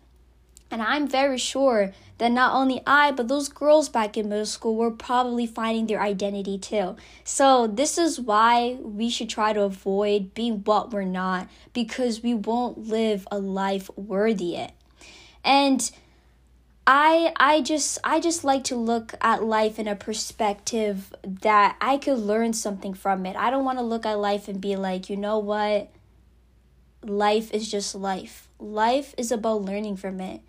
And 0.72 0.82
I'm 0.82 1.08
very 1.08 1.38
sure 1.38 1.94
that 2.18 2.32
not 2.32 2.54
only 2.54 2.82
I, 2.88 3.12
but 3.12 3.28
those 3.28 3.50
girls 3.50 3.88
back 3.88 4.18
in 4.18 4.30
middle 4.30 4.46
school 4.46 4.76
were 4.76 4.92
probably 4.92 5.46
finding 5.46 5.86
their 5.88 6.02
identity 6.02 6.58
too. 6.58 6.96
So, 7.24 7.68
this 7.68 7.98
is 7.98 8.20
why 8.20 8.78
we 8.82 9.10
should 9.10 9.30
try 9.30 9.54
to 9.54 9.62
avoid 9.62 10.34
being 10.34 10.64
what 10.64 10.92
we're 10.92 11.04
not 11.04 11.48
because 11.74 12.24
we 12.24 12.34
won't 12.34 12.88
live 12.88 13.28
a 13.32 13.38
life 13.38 13.90
worthy 13.96 14.56
it. 14.56 14.72
And 15.44 15.90
I 16.88 17.34
I 17.38 17.62
just 17.62 17.98
I 18.04 18.20
just 18.20 18.44
like 18.44 18.64
to 18.66 18.76
look 18.76 19.14
at 19.22 19.44
life 19.44 19.80
in 19.80 19.88
a 19.88 19.96
perspective 19.96 21.14
that 21.24 21.78
I 21.82 21.98
could 21.98 22.20
learn 22.20 22.54
something 22.54 22.94
from 22.94 23.26
it. 23.26 23.36
I 23.36 23.50
don't 23.50 23.66
want 23.66 23.80
to 23.80 23.84
look 23.84 24.06
at 24.06 24.20
life 24.20 24.48
and 24.48 24.62
be 24.62 24.76
like, 24.76 25.10
"You 25.10 25.18
know 25.18 25.40
what? 25.40 25.90
Life 27.04 27.52
is 27.54 27.70
just 27.70 27.96
life. 27.96 28.50
Life 28.60 29.16
is 29.18 29.32
about 29.32 29.64
learning 29.64 29.98
from 29.98 30.22
it." 30.22 30.42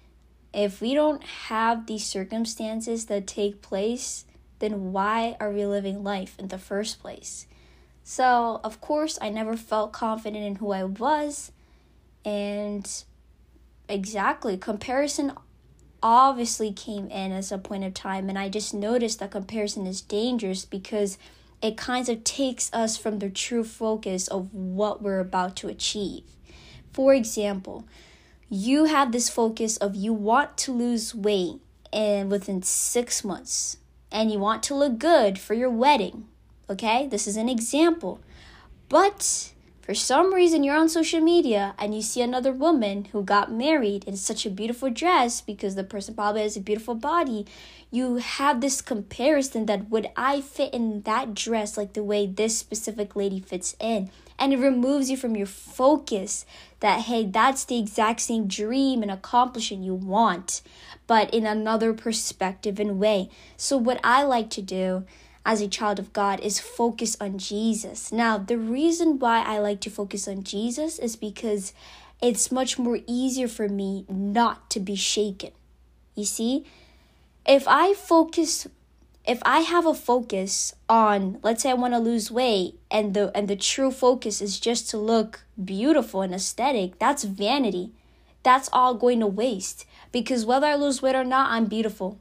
If 0.56 0.80
we 0.80 0.94
don't 0.94 1.22
have 1.22 1.86
these 1.86 2.06
circumstances 2.06 3.06
that 3.06 3.26
take 3.26 3.60
place, 3.60 4.24
then 4.58 4.90
why 4.90 5.36
are 5.38 5.50
we 5.50 5.66
living 5.66 6.02
life 6.02 6.34
in 6.38 6.48
the 6.48 6.56
first 6.56 6.98
place? 6.98 7.46
So, 8.02 8.62
of 8.64 8.80
course, 8.80 9.18
I 9.20 9.28
never 9.28 9.54
felt 9.54 9.92
confident 9.92 10.42
in 10.42 10.54
who 10.56 10.72
I 10.72 10.84
was. 10.84 11.52
And 12.24 12.90
exactly, 13.86 14.56
comparison 14.56 15.34
obviously 16.02 16.72
came 16.72 17.08
in 17.08 17.32
as 17.32 17.52
a 17.52 17.58
point 17.58 17.84
of 17.84 17.92
time. 17.92 18.30
And 18.30 18.38
I 18.38 18.48
just 18.48 18.72
noticed 18.72 19.18
that 19.18 19.32
comparison 19.32 19.86
is 19.86 20.00
dangerous 20.00 20.64
because 20.64 21.18
it 21.60 21.76
kind 21.76 22.08
of 22.08 22.24
takes 22.24 22.72
us 22.72 22.96
from 22.96 23.18
the 23.18 23.28
true 23.28 23.62
focus 23.62 24.26
of 24.26 24.54
what 24.54 25.02
we're 25.02 25.20
about 25.20 25.54
to 25.56 25.68
achieve. 25.68 26.24
For 26.94 27.12
example, 27.12 27.86
you 28.48 28.84
have 28.84 29.12
this 29.12 29.28
focus 29.28 29.76
of 29.78 29.96
you 29.96 30.12
want 30.12 30.56
to 30.56 30.72
lose 30.72 31.14
weight 31.14 31.60
and 31.92 32.30
within 32.30 32.62
6 32.62 33.24
months 33.24 33.78
and 34.12 34.30
you 34.30 34.38
want 34.38 34.62
to 34.64 34.74
look 34.74 34.98
good 34.98 35.38
for 35.38 35.54
your 35.54 35.70
wedding. 35.70 36.26
Okay? 36.70 37.06
This 37.06 37.26
is 37.26 37.36
an 37.36 37.48
example. 37.48 38.20
But 38.88 39.52
for 39.82 39.94
some 39.94 40.34
reason 40.34 40.62
you're 40.62 40.76
on 40.76 40.88
social 40.88 41.20
media 41.20 41.74
and 41.78 41.94
you 41.94 42.02
see 42.02 42.22
another 42.22 42.52
woman 42.52 43.06
who 43.12 43.22
got 43.22 43.52
married 43.52 44.04
in 44.04 44.16
such 44.16 44.46
a 44.46 44.50
beautiful 44.50 44.90
dress 44.90 45.40
because 45.40 45.74
the 45.74 45.84
person 45.84 46.14
probably 46.14 46.42
has 46.42 46.56
a 46.56 46.60
beautiful 46.60 46.94
body, 46.94 47.46
you 47.90 48.16
have 48.16 48.60
this 48.60 48.80
comparison 48.80 49.66
that 49.66 49.90
would 49.90 50.08
I 50.16 50.40
fit 50.40 50.74
in 50.74 51.02
that 51.02 51.34
dress 51.34 51.76
like 51.76 51.92
the 51.94 52.04
way 52.04 52.26
this 52.26 52.58
specific 52.58 53.16
lady 53.16 53.40
fits 53.40 53.76
in? 53.80 54.10
And 54.38 54.52
it 54.52 54.58
removes 54.58 55.10
you 55.10 55.16
from 55.16 55.36
your 55.36 55.46
focus 55.46 56.44
that 56.80 57.02
hey 57.02 57.24
that's 57.24 57.64
the 57.64 57.78
exact 57.78 58.20
same 58.20 58.46
dream 58.46 59.02
and 59.02 59.10
accomplishment 59.10 59.82
you 59.82 59.94
want 59.94 60.62
but 61.06 61.32
in 61.32 61.46
another 61.46 61.92
perspective 61.92 62.80
and 62.80 62.98
way. 62.98 63.30
So 63.56 63.76
what 63.76 64.00
i 64.02 64.22
like 64.22 64.50
to 64.50 64.62
do 64.62 65.04
as 65.44 65.60
a 65.60 65.68
child 65.68 65.98
of 65.98 66.12
god 66.12 66.40
is 66.40 66.58
focus 66.58 67.16
on 67.20 67.38
jesus. 67.38 68.12
Now 68.12 68.38
the 68.38 68.58
reason 68.58 69.18
why 69.18 69.42
i 69.42 69.58
like 69.58 69.80
to 69.82 69.90
focus 69.90 70.28
on 70.28 70.42
jesus 70.42 70.98
is 70.98 71.16
because 71.16 71.72
it's 72.22 72.50
much 72.50 72.78
more 72.78 72.98
easier 73.06 73.46
for 73.46 73.68
me 73.68 74.06
not 74.08 74.70
to 74.70 74.80
be 74.80 74.96
shaken. 74.96 75.50
You 76.14 76.24
see 76.24 76.64
if 77.46 77.68
i 77.68 77.94
focus 77.94 78.66
if 79.26 79.40
I 79.44 79.60
have 79.60 79.86
a 79.86 79.94
focus 79.94 80.74
on 80.88 81.38
let's 81.42 81.62
say 81.62 81.70
I 81.70 81.74
want 81.74 81.94
to 81.94 81.98
lose 81.98 82.30
weight 82.30 82.78
and 82.90 83.14
the 83.14 83.30
and 83.34 83.48
the 83.48 83.56
true 83.56 83.90
focus 83.90 84.40
is 84.40 84.60
just 84.60 84.88
to 84.90 84.98
look 84.98 85.44
beautiful 85.62 86.22
and 86.22 86.34
aesthetic, 86.34 86.98
that's 86.98 87.24
vanity. 87.24 87.92
That's 88.42 88.68
all 88.72 88.94
going 88.94 89.20
to 89.20 89.26
waste 89.26 89.86
because 90.12 90.46
whether 90.46 90.66
I 90.66 90.76
lose 90.76 91.02
weight 91.02 91.16
or 91.16 91.24
not, 91.24 91.50
I'm 91.50 91.66
beautiful. 91.66 92.18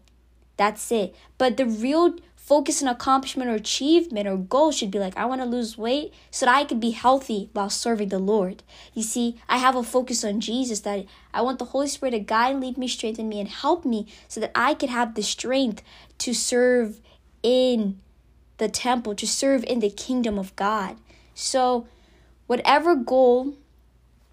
That's 0.58 0.92
it. 0.92 1.16
But 1.38 1.58
the 1.58 1.66
real 1.66 2.16
focus 2.46 2.80
and 2.80 2.90
accomplishment 2.90 3.50
or 3.50 3.56
achievement 3.56 4.28
or 4.28 4.38
goal 4.38 4.72
should 4.72 4.92
be 4.92 5.00
like, 5.00 5.18
I 5.18 5.26
want 5.26 5.42
to 5.42 5.48
lose 5.48 5.80
weight 5.80 6.14
so 6.30 6.46
that 6.46 6.56
I 6.56 6.64
can 6.64 6.80
be 6.80 6.92
healthy 6.92 7.50
while 7.54 7.72
serving 7.72 8.10
the 8.10 8.20
Lord. 8.20 8.62
You 8.94 9.02
see, 9.02 9.38
I 9.50 9.58
have 9.58 9.76
a 9.76 9.82
focus 9.82 10.24
on 10.24 10.40
Jesus 10.40 10.82
that 10.82 11.06
I 11.34 11.42
want 11.42 11.58
the 11.58 11.66
Holy 11.66 11.88
Spirit 11.88 12.12
to 12.12 12.20
guide, 12.20 12.58
lead 12.58 12.78
me, 12.78 12.88
strengthen 12.88 13.30
me, 13.30 13.40
and 13.40 13.50
help 13.50 13.84
me 13.84 14.06
so 14.28 14.40
that 14.42 14.52
I 14.54 14.76
could 14.76 14.92
have 14.92 15.16
the 15.16 15.24
strength 15.24 15.82
to 16.20 16.36
serve 16.36 17.02
in 17.42 18.00
the 18.58 18.70
temple, 18.70 19.16
to 19.16 19.28
serve 19.28 19.64
in 19.64 19.80
the 19.80 19.90
kingdom 19.90 20.38
of 20.38 20.56
God. 20.56 20.98
So, 21.34 21.88
whatever 22.46 22.96
goal 22.96 23.56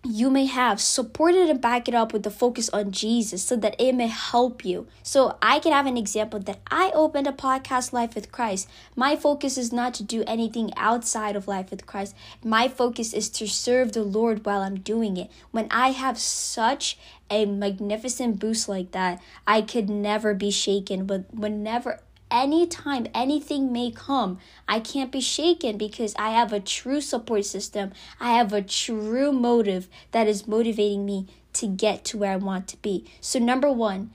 you 0.04 0.30
may 0.30 0.47
have 0.47 0.80
support 0.80 1.35
it 1.35 1.49
and 1.49 1.61
back 1.61 1.87
it 1.87 1.94
up 1.94 2.12
with 2.12 2.25
the 2.25 2.30
focus 2.30 2.68
on 2.71 2.90
Jesus 2.90 3.42
so 3.42 3.54
that 3.56 3.76
it 3.78 3.92
may 3.94 4.09
help 4.09 4.64
you. 4.64 4.88
So 5.04 5.38
I 5.40 5.61
can 5.61 5.71
have 5.71 5.87
an 5.87 5.97
example 5.97 6.40
that 6.40 6.59
I 6.71 6.90
opened 6.92 7.28
a 7.28 7.32
podcast 7.32 7.92
Life 7.92 8.16
with 8.16 8.32
Christ. 8.32 8.68
My 8.97 9.14
focus 9.14 9.56
is 9.56 9.73
not 9.73 9.94
to 9.94 10.02
do 10.02 10.25
anything 10.26 10.73
outside 10.76 11.37
of 11.37 11.47
Life 11.47 11.71
with 11.71 11.87
Christ. 11.87 12.16
My 12.44 12.66
focus 12.66 13.12
is 13.12 13.30
to 13.30 13.47
serve 13.47 13.92
the 13.92 14.02
Lord 14.02 14.44
while 14.44 14.62
I'm 14.62 14.80
doing 14.80 15.16
it. 15.16 15.30
When 15.52 15.68
I 15.71 15.92
have 15.92 16.18
such 16.18 16.99
a 17.30 17.47
magnificent 17.47 18.40
boost 18.40 18.68
like 18.68 18.90
that, 18.90 19.23
I 19.47 19.62
could 19.62 19.88
never 19.88 20.35
be 20.35 20.50
shaken, 20.50 21.06
but 21.06 21.32
whenever 21.32 22.00
anytime 22.32 23.06
anything 23.14 23.72
may 23.72 23.90
come, 23.90 24.38
I 24.66 24.80
can't 24.80 25.12
be 25.12 25.20
shaken 25.20 25.76
because 25.76 26.14
I 26.18 26.30
have 26.30 26.52
a 26.52 26.60
true 26.60 27.00
support 27.00 27.44
system. 27.44 27.92
I 28.18 28.32
have 28.32 28.52
a 28.52 28.62
true 28.62 29.30
motive 29.30 29.88
that 30.10 30.26
is 30.26 30.48
motivating 30.48 31.04
me 31.06 31.26
to 31.52 31.66
get 31.66 32.04
to 32.06 32.18
where 32.18 32.32
I 32.32 32.36
want 32.36 32.66
to 32.68 32.76
be. 32.78 33.04
So, 33.20 33.38
number 33.38 33.70
one, 33.70 34.10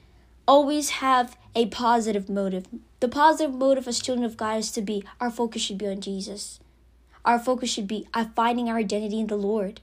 always 0.47 0.89
have 0.89 1.37
a 1.55 1.67
positive 1.67 2.29
motive. 2.29 2.65
The 2.99 3.07
positive 3.07 3.53
motive 3.53 3.87
as 3.87 3.99
children 3.99 4.25
of 4.25 4.37
God 4.37 4.57
is 4.57 4.71
to 4.71 4.81
be 4.81 5.03
our 5.21 5.29
focus 5.29 5.61
should 5.61 5.77
be 5.77 5.87
on 5.87 6.01
Jesus. 6.01 6.59
Our 7.23 7.37
focus 7.37 7.69
should 7.69 7.87
be 7.87 8.07
on 8.13 8.31
finding 8.35 8.69
our 8.69 8.77
identity 8.77 9.19
in 9.19 9.27
the 9.27 9.35
Lord 9.35 9.81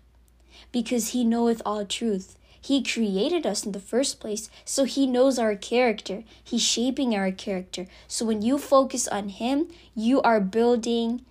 because 0.73 1.09
He 1.09 1.25
knoweth 1.25 1.63
all 1.65 1.85
truth. 1.85 2.37
He 2.65 2.83
created 2.83 3.45
us 3.45 3.67
in 3.67 3.73
the 3.73 3.79
first 3.79 4.21
place, 4.21 4.49
so 4.65 4.85
He 4.85 5.07
knows 5.07 5.39
our 5.39 5.55
character. 5.55 6.25
He's 6.43 6.63
shaping 6.63 7.15
our 7.15 7.31
character. 7.31 7.87
So 8.09 8.25
when 8.25 8.41
you 8.41 8.57
focus 8.57 9.07
on 9.07 9.29
Him, 9.29 9.69
you 9.95 10.23
are 10.23 10.41
building 10.41 11.27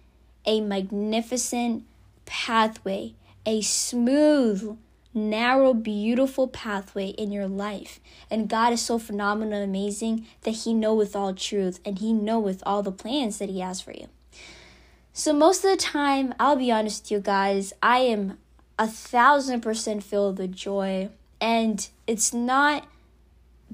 a 0.45 0.61
magnificent 0.61 1.85
pathway, 2.27 3.15
a 3.47 3.61
smooth, 3.61 4.77
narrow, 5.11 5.73
beautiful 5.73 6.47
pathway 6.47 7.07
in 7.07 7.31
your 7.31 7.47
life. 7.47 7.99
And 8.29 8.47
God 8.47 8.71
is 8.71 8.83
so 8.83 8.99
phenomenal 8.99 9.55
and 9.55 9.63
amazing 9.63 10.27
that 10.41 10.51
He 10.51 10.71
knoweth 10.75 11.15
all 11.15 11.33
truth 11.33 11.79
and 11.83 11.97
He 11.97 12.13
knoweth 12.13 12.61
all 12.63 12.83
the 12.83 12.91
plans 12.91 13.39
that 13.39 13.49
He 13.49 13.61
has 13.61 13.81
for 13.81 13.93
you. 13.93 14.07
So, 15.13 15.33
most 15.33 15.65
of 15.65 15.71
the 15.71 15.77
time, 15.77 16.35
I'll 16.39 16.57
be 16.57 16.71
honest 16.71 17.05
with 17.05 17.11
you 17.11 17.19
guys, 17.21 17.73
I 17.81 18.01
am 18.01 18.37
a 18.77 18.87
thousand 18.87 19.61
percent 19.61 20.03
filled 20.03 20.37
with 20.37 20.55
joy 20.55 21.09
and 21.43 21.89
it's 22.07 22.33
not 22.33 22.87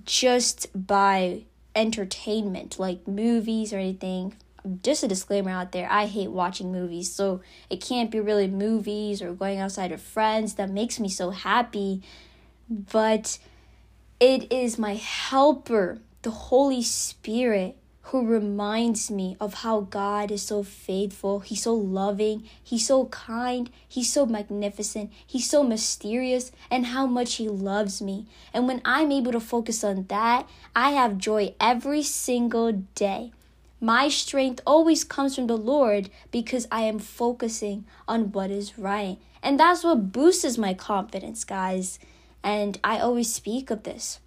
just 0.04 0.68
by 0.74 1.44
entertainment 1.76 2.80
like 2.80 3.08
movies 3.08 3.72
or 3.72 3.78
anything. 3.78 4.34
Just 4.82 5.04
a 5.04 5.08
disclaimer 5.08 5.52
out 5.52 5.72
there 5.72 5.88
I 5.90 6.08
hate 6.08 6.32
watching 6.32 6.72
movies, 6.72 7.14
so 7.14 7.42
it 7.70 7.80
can't 7.80 8.10
be 8.10 8.20
really 8.20 8.48
movies 8.48 9.22
or 9.22 9.34
going 9.34 9.60
outside 9.60 9.92
with 9.92 10.02
friends 10.02 10.56
that 10.56 10.72
makes 10.72 11.00
me 11.00 11.10
so 11.10 11.30
happy. 11.30 12.02
But 12.68 13.38
it 14.20 14.52
is 14.52 14.80
my 14.80 14.96
helper, 14.96 16.00
the 16.24 16.32
Holy 16.32 16.82
Spirit, 16.82 17.78
who 18.10 18.26
reminds 18.26 19.12
me 19.12 19.38
of 19.40 19.56
how 19.56 19.82
God 19.82 20.32
is 20.32 20.42
so 20.42 20.64
faithful. 20.64 21.42
He's 21.42 21.62
so 21.62 21.76
loving. 21.76 22.44
He's 22.64 22.88
so 22.88 23.06
kind. 23.06 23.70
He's 23.88 24.12
so 24.12 24.26
magnificent. 24.26 25.12
He's 25.26 25.48
so 25.48 25.64
mysterious, 25.64 26.52
and 26.72 26.88
how 26.88 27.06
much 27.06 27.36
He 27.36 27.48
loves 27.48 28.02
me. 28.02 28.26
And 28.52 28.68
when 28.68 28.82
I'm 28.84 29.12
able 29.12 29.32
to 29.34 29.40
focus 29.40 29.84
on 29.84 30.06
that, 30.10 30.50
I 30.76 30.92
have 30.92 31.20
joy 31.20 31.54
every 31.60 32.02
single 32.02 32.72
day. 32.96 33.32
My 33.80 34.10
strength 34.10 34.62
always 34.66 35.04
comes 35.04 35.36
from 35.36 35.46
the 35.48 35.58
Lord 35.58 36.10
because 36.32 36.68
I 36.72 36.82
am 36.82 36.98
focusing 36.98 37.86
on 38.08 38.32
what 38.32 38.50
is 38.50 38.78
right. 38.78 39.18
And 39.44 39.60
that's 39.60 39.84
what 39.84 40.12
boosts 40.12 40.58
my 40.58 40.74
confidence, 40.74 41.44
guys. 41.44 42.00
And 42.44 42.80
I 42.84 43.00
always 43.00 43.32
speak 43.32 43.70
of 43.70 43.84
this. 43.84 44.20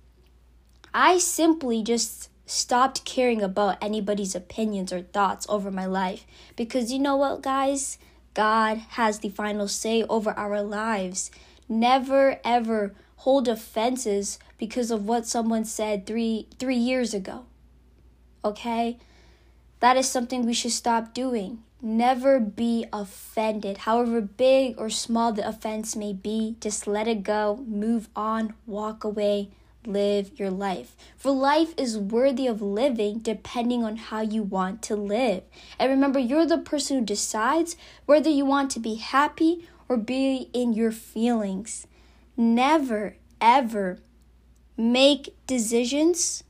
I 0.95 1.19
simply 1.19 1.83
just 1.83 2.29
stopped 2.47 3.05
caring 3.05 3.43
about 3.43 3.79
anybody's 3.81 4.35
opinions 4.35 4.93
or 4.93 5.03
thoughts 5.03 5.47
over 5.49 5.71
my 5.71 5.87
life 5.87 6.27
because 6.57 6.93
you 6.93 6.99
know 6.99 7.17
what, 7.17 7.43
guys? 7.43 7.99
God 8.35 8.79
has 8.91 9.19
the 9.19 9.29
final 9.29 9.69
say 9.69 10.03
over 10.05 10.31
our 10.33 10.63
lives. 10.63 11.31
Never 11.69 12.41
ever 12.45 12.95
hold 13.17 13.47
offenses 13.47 14.39
because 14.59 14.91
of 14.91 15.07
what 15.07 15.27
someone 15.27 15.65
said 15.65 16.07
3 16.07 16.49
3 16.59 16.77
years 16.77 17.15
ago. 17.15 17.45
Okay? 18.45 18.99
That 19.81 19.97
is 19.97 20.09
something 20.09 20.45
we 20.45 20.55
should 20.55 20.73
stop 20.73 21.13
doing. 21.15 21.63
Never 21.81 22.39
be 22.39 22.87
offended. 22.93 23.79
However 23.79 24.21
big 24.21 24.79
or 24.79 24.89
small 24.89 25.33
the 25.33 25.47
offense 25.47 25.97
may 25.97 26.13
be, 26.13 26.57
just 26.61 26.87
let 26.87 27.09
it 27.09 27.25
go, 27.25 27.65
move 27.67 28.09
on, 28.15 28.55
walk 28.67 29.03
away, 29.03 29.51
live 29.87 30.39
your 30.39 30.51
life. 30.51 30.97
For 31.17 31.31
life 31.31 31.75
is 31.77 31.99
worthy 31.99 32.47
of 32.47 32.63
living 32.63 33.19
depending 33.19 33.85
on 33.85 33.97
how 33.97 34.21
you 34.21 34.43
want 34.43 34.83
to 34.83 34.97
live. 34.97 35.43
And 35.79 35.91
remember, 35.91 36.19
you're 36.19 36.47
the 36.47 36.59
person 36.59 36.99
who 36.99 37.05
decides 37.05 37.77
whether 38.07 38.31
you 38.31 38.45
want 38.45 38.71
to 38.73 38.81
be 38.81 38.97
happy 38.97 39.69
or 39.89 39.97
be 39.97 40.49
in 40.53 40.73
your 40.73 40.93
feelings. 40.93 41.87
Never, 42.37 43.17
ever 43.41 43.99
make 44.77 45.35
decisions 45.47 46.45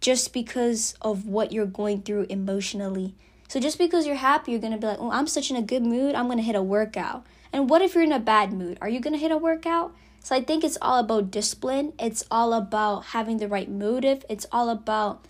just 0.00 0.32
because 0.32 0.94
of 1.02 1.26
what 1.26 1.52
you're 1.52 1.66
going 1.66 2.02
through 2.02 2.26
emotionally. 2.28 3.14
So 3.48 3.58
just 3.58 3.78
because 3.78 4.06
you're 4.06 4.16
happy, 4.16 4.52
you're 4.52 4.60
gonna 4.60 4.78
be 4.78 4.86
like, 4.86 5.00
oh, 5.00 5.10
I'm 5.10 5.26
such 5.26 5.50
in 5.50 5.56
a 5.56 5.62
good 5.62 5.82
mood, 5.82 6.14
I'm 6.14 6.28
gonna 6.28 6.42
hit 6.42 6.54
a 6.54 6.62
workout. 6.62 7.26
And 7.52 7.68
what 7.68 7.82
if 7.82 7.94
you're 7.94 8.04
in 8.04 8.12
a 8.12 8.20
bad 8.20 8.52
mood? 8.52 8.78
Are 8.80 8.88
you 8.88 9.00
gonna 9.00 9.18
hit 9.18 9.32
a 9.32 9.38
workout? 9.38 9.94
So 10.20 10.36
I 10.36 10.42
think 10.42 10.62
it's 10.62 10.78
all 10.82 10.98
about 10.98 11.30
discipline. 11.30 11.94
It's 11.98 12.24
all 12.30 12.52
about 12.52 13.06
having 13.06 13.38
the 13.38 13.48
right 13.48 13.70
motive. 13.70 14.24
It's 14.28 14.46
all 14.52 14.68
about 14.68 15.24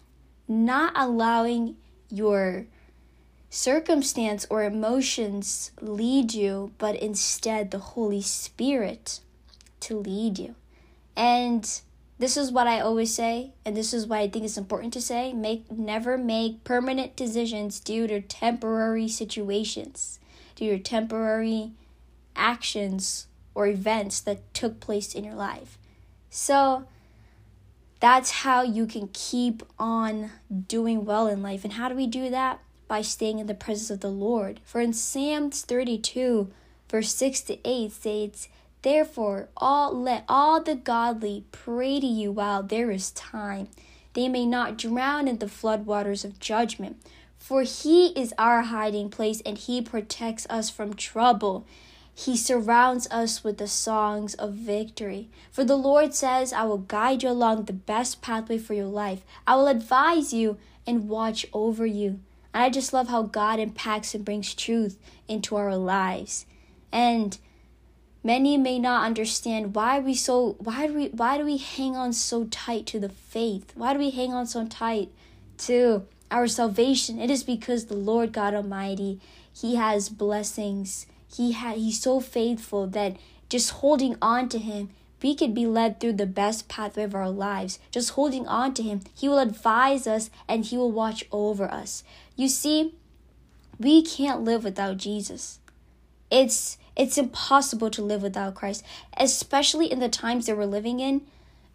not 0.49 0.93
allowing 0.97 1.77
your 2.11 2.67
circumstance 3.51 4.47
or 4.51 4.65
emotions 4.65 5.71
lead 5.81 6.35
you, 6.35 6.73
but 6.79 6.97
instead 6.97 7.71
the 7.71 7.79
Holy 7.79 8.23
Spirit 8.23 9.21
to 9.81 9.99
lead 9.99 10.39
you. 10.39 10.55
And 11.17 11.81
this 12.19 12.37
is 12.37 12.51
what 12.51 12.67
I 12.67 12.81
always 12.81 13.15
say, 13.15 13.53
and 13.65 13.77
this 13.77 13.95
is 13.95 14.07
why 14.07 14.21
I 14.21 14.29
think 14.29 14.45
it's 14.45 14.59
important 14.59 14.93
to 14.95 15.01
say 15.01 15.33
make 15.33 15.71
never 15.71 16.19
make 16.19 16.65
permanent 16.65 17.15
decisions 17.15 17.79
due 17.79 18.07
to 18.09 18.21
temporary 18.21 19.07
situations, 19.07 20.19
due 20.57 20.77
to 20.77 20.83
temporary 20.83 21.73
actions 22.35 23.27
or 23.59 23.67
events 23.67 24.21
that 24.21 24.55
took 24.55 24.79
place 24.79 25.17
in 25.17 25.25
your 25.25 25.35
life. 25.35 25.79
So 26.31 26.87
that's 27.99 28.31
how 28.31 28.63
you 28.63 28.87
can 28.87 29.09
keep 29.13 29.65
on 29.81 30.31
doing 30.69 31.05
well 31.05 31.27
in 31.27 31.43
life. 31.43 31.65
And 31.65 31.73
how 31.73 31.89
do 31.89 31.97
we 31.97 32.07
do 32.07 32.31
that? 32.31 32.61
By 32.87 33.03
staying 33.03 33.41
in 33.41 33.49
the 33.49 33.55
presence 33.55 33.91
of 33.91 33.99
the 33.99 34.13
Lord. 34.13 34.61
For 34.65 34.81
in 34.81 34.93
Psalms 34.93 35.63
32, 35.63 36.53
verse 36.89 37.13
6 37.13 37.41
to 37.41 37.59
8 37.69 37.91
states, 37.91 38.49
Therefore, 38.83 39.49
all 39.57 39.93
let 39.93 40.25
all 40.29 40.63
the 40.63 40.77
godly 40.77 41.45
pray 41.51 41.99
to 41.99 42.07
you 42.07 42.31
while 42.31 42.63
there 42.63 42.93
is 42.93 43.11
time. 43.11 43.67
They 44.13 44.29
may 44.29 44.47
not 44.47 44.79
drown 44.79 45.27
in 45.27 45.39
the 45.39 45.47
floodwaters 45.47 46.25
of 46.25 46.39
judgment. 46.39 47.03
For 47.37 47.63
he 47.63 48.09
is 48.11 48.33
our 48.39 48.63
hiding 48.63 49.11
place 49.11 49.41
and 49.41 49.59
he 49.59 49.83
protects 49.83 50.47
us 50.49 50.71
from 50.71 50.95
trouble. 50.95 51.67
He 52.19 52.37
surrounds 52.37 53.07
us 53.13 53.45
with 53.45 53.59
the 53.59 53.69
songs 53.69 54.35
of 54.35 54.53
victory. 54.53 55.31
For 55.53 55.63
the 55.65 55.77
Lord 55.77 56.15
says, 56.15 56.53
I 56.53 56.65
will 56.65 56.79
guide 56.79 57.23
you 57.23 57.29
along 57.29 57.67
the 57.67 57.73
best 57.73 58.21
pathway 58.21 58.59
for 58.59 58.75
your 58.75 58.87
life. 58.87 59.23
I 59.47 59.55
will 59.55 59.69
advise 59.69 60.33
you 60.33 60.59
and 60.85 61.09
watch 61.09 61.47
over 61.53 61.87
you. 61.87 62.19
And 62.53 62.65
I 62.65 62.71
just 62.71 62.93
love 62.93 63.07
how 63.07 63.23
God 63.23 63.61
impacts 63.61 64.17
and 64.17 64.25
brings 64.25 64.53
truth 64.53 64.99
into 65.29 65.55
our 65.55 65.77
lives. 65.77 66.45
And 66.91 67.39
Many 68.25 68.57
may 68.57 68.81
not 68.81 69.07
understand 69.07 69.77
why 69.77 70.01
we 70.01 70.13
so 70.13 70.57
why 70.59 70.89
do 70.89 70.95
we 70.95 71.07
why 71.11 71.39
do 71.39 71.45
we 71.45 71.57
hang 71.57 71.95
on 71.95 72.13
so 72.13 72.47
tight 72.51 72.85
to 72.87 72.99
the 72.99 73.09
faith? 73.09 73.73
Why 73.77 73.93
do 73.93 74.01
we 74.01 74.11
hang 74.11 74.33
on 74.33 74.45
so 74.45 74.67
tight 74.67 75.13
to 75.59 76.05
our 76.29 76.49
salvation? 76.49 77.21
It 77.21 77.31
is 77.31 77.45
because 77.45 77.87
the 77.87 77.95
Lord 77.95 78.33
God 78.33 78.55
Almighty, 78.55 79.21
He 79.53 79.77
has 79.77 80.09
blessings. 80.09 81.07
He 81.33 81.53
had 81.53 81.79
He's 81.79 82.01
so 82.01 82.21
faithful 82.21 82.87
that 82.89 83.17
just 83.49 83.71
holding 83.71 84.17
on 84.21 84.49
to 84.51 84.59
Him, 84.59 84.91
we 85.23 85.35
could 85.35 85.55
be 85.55 85.67
led 85.67 85.99
through 85.99 86.15
the 86.15 86.27
best 86.27 86.69
pathway 86.69 87.03
of 87.05 87.15
our 87.15 87.31
lives. 87.31 87.79
Just 87.91 88.11
holding 88.11 88.47
on 88.47 88.75
to 88.75 88.83
Him, 88.83 89.01
He 89.15 89.29
will 89.29 89.39
advise 89.39 90.07
us 90.07 90.31
and 90.47 90.65
He 90.65 90.77
will 90.77 90.93
watch 90.93 91.25
over 91.33 91.71
us. 91.71 92.05
You 92.37 92.49
see, 92.49 92.95
we 93.79 94.03
can't 94.03 94.43
live 94.43 94.65
without 94.65 94.97
Jesus. 94.97 95.61
It's 96.31 96.79
it's 96.97 97.17
impossible 97.17 97.91
to 97.91 98.03
live 98.03 98.23
without 98.23 98.57
Christ, 98.57 98.85
especially 99.17 99.91
in 99.91 100.01
the 100.01 100.09
times 100.09 100.47
that 100.47 100.57
we're 100.57 100.65
living 100.65 100.99
in. 100.99 101.23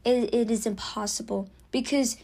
It, 0.04 0.34
it 0.34 0.52
is 0.52 0.66
impossible 0.66 1.50
because 1.72 2.18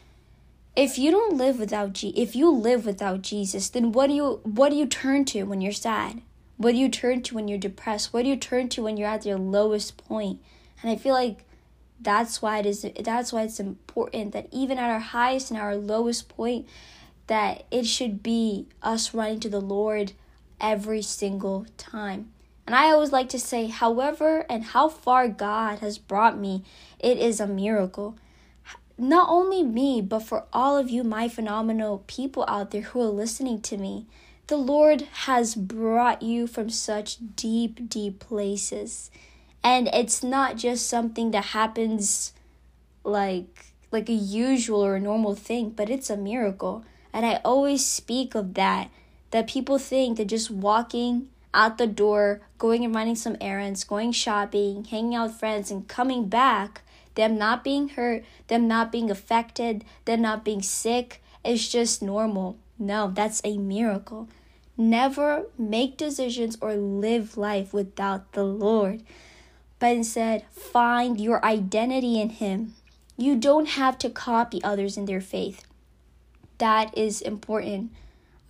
if 0.76 1.00
you 1.00 1.10
don't 1.12 1.38
live 1.38 1.60
without 1.60 1.94
G, 1.94 2.10
if 2.16 2.36
you 2.36 2.50
live 2.50 2.86
without 2.86 3.22
Jesus, 3.22 3.70
then 3.70 3.94
what 3.94 4.08
do 4.08 4.14
you 4.14 4.42
what 4.44 4.70
do 4.70 4.76
you 4.76 4.86
turn 4.86 5.26
to 5.26 5.44
when 5.44 5.62
you're 5.62 5.72
sad? 5.72 6.22
What 6.60 6.72
do 6.72 6.78
you 6.78 6.90
turn 6.90 7.22
to 7.22 7.36
when 7.36 7.48
you're 7.48 7.58
depressed? 7.58 8.12
What 8.12 8.24
do 8.24 8.30
you 8.30 8.36
turn 8.36 8.68
to 8.70 8.84
when 8.84 8.98
you're 8.98 9.08
at 9.08 9.26
your 9.26 9.38
lowest 9.38 9.96
point? 9.96 10.42
And 10.82 10.92
I 10.92 10.98
feel 10.98 11.14
like 11.14 11.46
that's 12.02 12.42
why 12.42 12.60
it 12.60 12.66
is 12.66 12.86
that's 13.00 13.32
why 13.32 13.44
it's 13.44 13.62
important 13.62 14.34
that 14.34 14.50
even 14.52 14.78
at 14.78 14.92
our 14.92 15.00
highest 15.00 15.52
and 15.52 15.60
our 15.60 15.78
lowest 15.78 16.28
point 16.28 16.68
that 17.28 17.64
it 17.72 17.86
should 17.86 18.22
be 18.22 18.68
us 18.84 19.14
running 19.14 19.40
to 19.40 19.48
the 19.48 19.62
Lord 19.62 20.12
every 20.60 21.02
single 21.02 21.66
time. 21.78 22.30
And 22.68 22.76
I 22.76 22.92
always 22.92 23.14
like 23.14 23.30
to 23.30 23.40
say, 23.40 23.68
however, 23.68 24.46
and 24.50 24.66
how 24.66 24.90
far 24.90 25.30
God 25.30 25.80
has 25.80 25.98
brought 25.98 26.38
me, 26.38 26.64
it 27.00 27.18
is 27.18 27.40
a 27.40 27.48
miracle. 27.48 28.18
Not 28.98 29.30
only 29.30 29.64
me, 29.64 30.02
but 30.02 30.24
for 30.24 30.44
all 30.52 30.78
of 30.78 30.90
you, 30.90 31.06
my 31.06 31.30
phenomenal 31.30 32.04
people 32.06 32.44
out 32.50 32.72
there 32.72 32.82
who 32.82 33.00
are 33.00 33.06
listening 33.06 33.62
to 33.62 33.78
me. 33.78 34.08
The 34.50 34.58
Lord 34.58 35.02
has 35.12 35.54
brought 35.54 36.24
you 36.24 36.48
from 36.48 36.72
such 36.72 37.18
deep, 37.36 37.88
deep 37.88 38.18
places. 38.18 39.12
And 39.64 39.88
it's 39.90 40.24
not 40.24 40.58
just 40.58 40.90
something 40.90 41.30
that 41.32 41.54
happens 41.54 42.34
like 43.04 43.68
like 43.92 44.10
a 44.10 44.14
usual 44.14 44.84
or 44.84 44.96
a 44.96 45.00
normal 45.00 45.36
thing, 45.36 45.70
but 45.70 45.88
it's 45.92 46.10
a 46.10 46.18
miracle. 46.18 46.84
And 47.14 47.28
I 47.28 47.42
always 47.46 47.86
speak 47.86 48.34
of 48.34 48.56
that 48.56 48.90
that 49.30 49.46
people 49.46 49.78
think 49.78 50.18
that 50.18 50.26
just 50.26 50.50
walking 50.50 51.30
out 51.54 51.78
the 51.78 51.86
door, 51.86 52.42
going 52.58 52.84
and 52.84 52.96
running 52.96 53.16
some 53.16 53.38
errands, 53.40 53.84
going 53.84 54.12
shopping, 54.12 54.86
hanging 54.86 55.14
out 55.14 55.28
with 55.28 55.40
friends, 55.40 55.70
and 55.70 55.88
coming 55.88 56.28
back, 56.28 56.82
them 57.14 57.38
not 57.38 57.64
being 57.64 57.90
hurt, 57.90 58.26
them 58.48 58.68
not 58.68 58.92
being 58.92 59.12
affected, 59.12 59.86
them 60.06 60.24
not 60.24 60.44
being 60.44 60.64
sick, 60.64 61.22
is 61.46 61.70
just 61.70 62.02
normal. 62.02 62.58
No, 62.80 63.12
that's 63.14 63.42
a 63.44 63.60
miracle. 63.60 64.28
Never 64.80 65.46
make 65.58 65.98
decisions 65.98 66.58
or 66.62 66.74
live 66.76 67.38
life 67.38 67.74
without 67.74 68.32
the 68.32 68.46
Lord, 68.46 69.04
but 69.78 69.92
instead 69.92 70.46
find 70.50 71.20
your 71.20 71.44
identity 71.44 72.20
in 72.20 72.30
Him. 72.30 72.74
You 73.18 73.36
don't 73.36 73.68
have 73.68 73.98
to 74.00 74.10
copy 74.10 74.64
others 74.64 74.96
in 74.96 75.06
their 75.06 75.22
faith. 75.22 75.66
That 76.58 76.98
is 76.98 77.22
important 77.22 77.92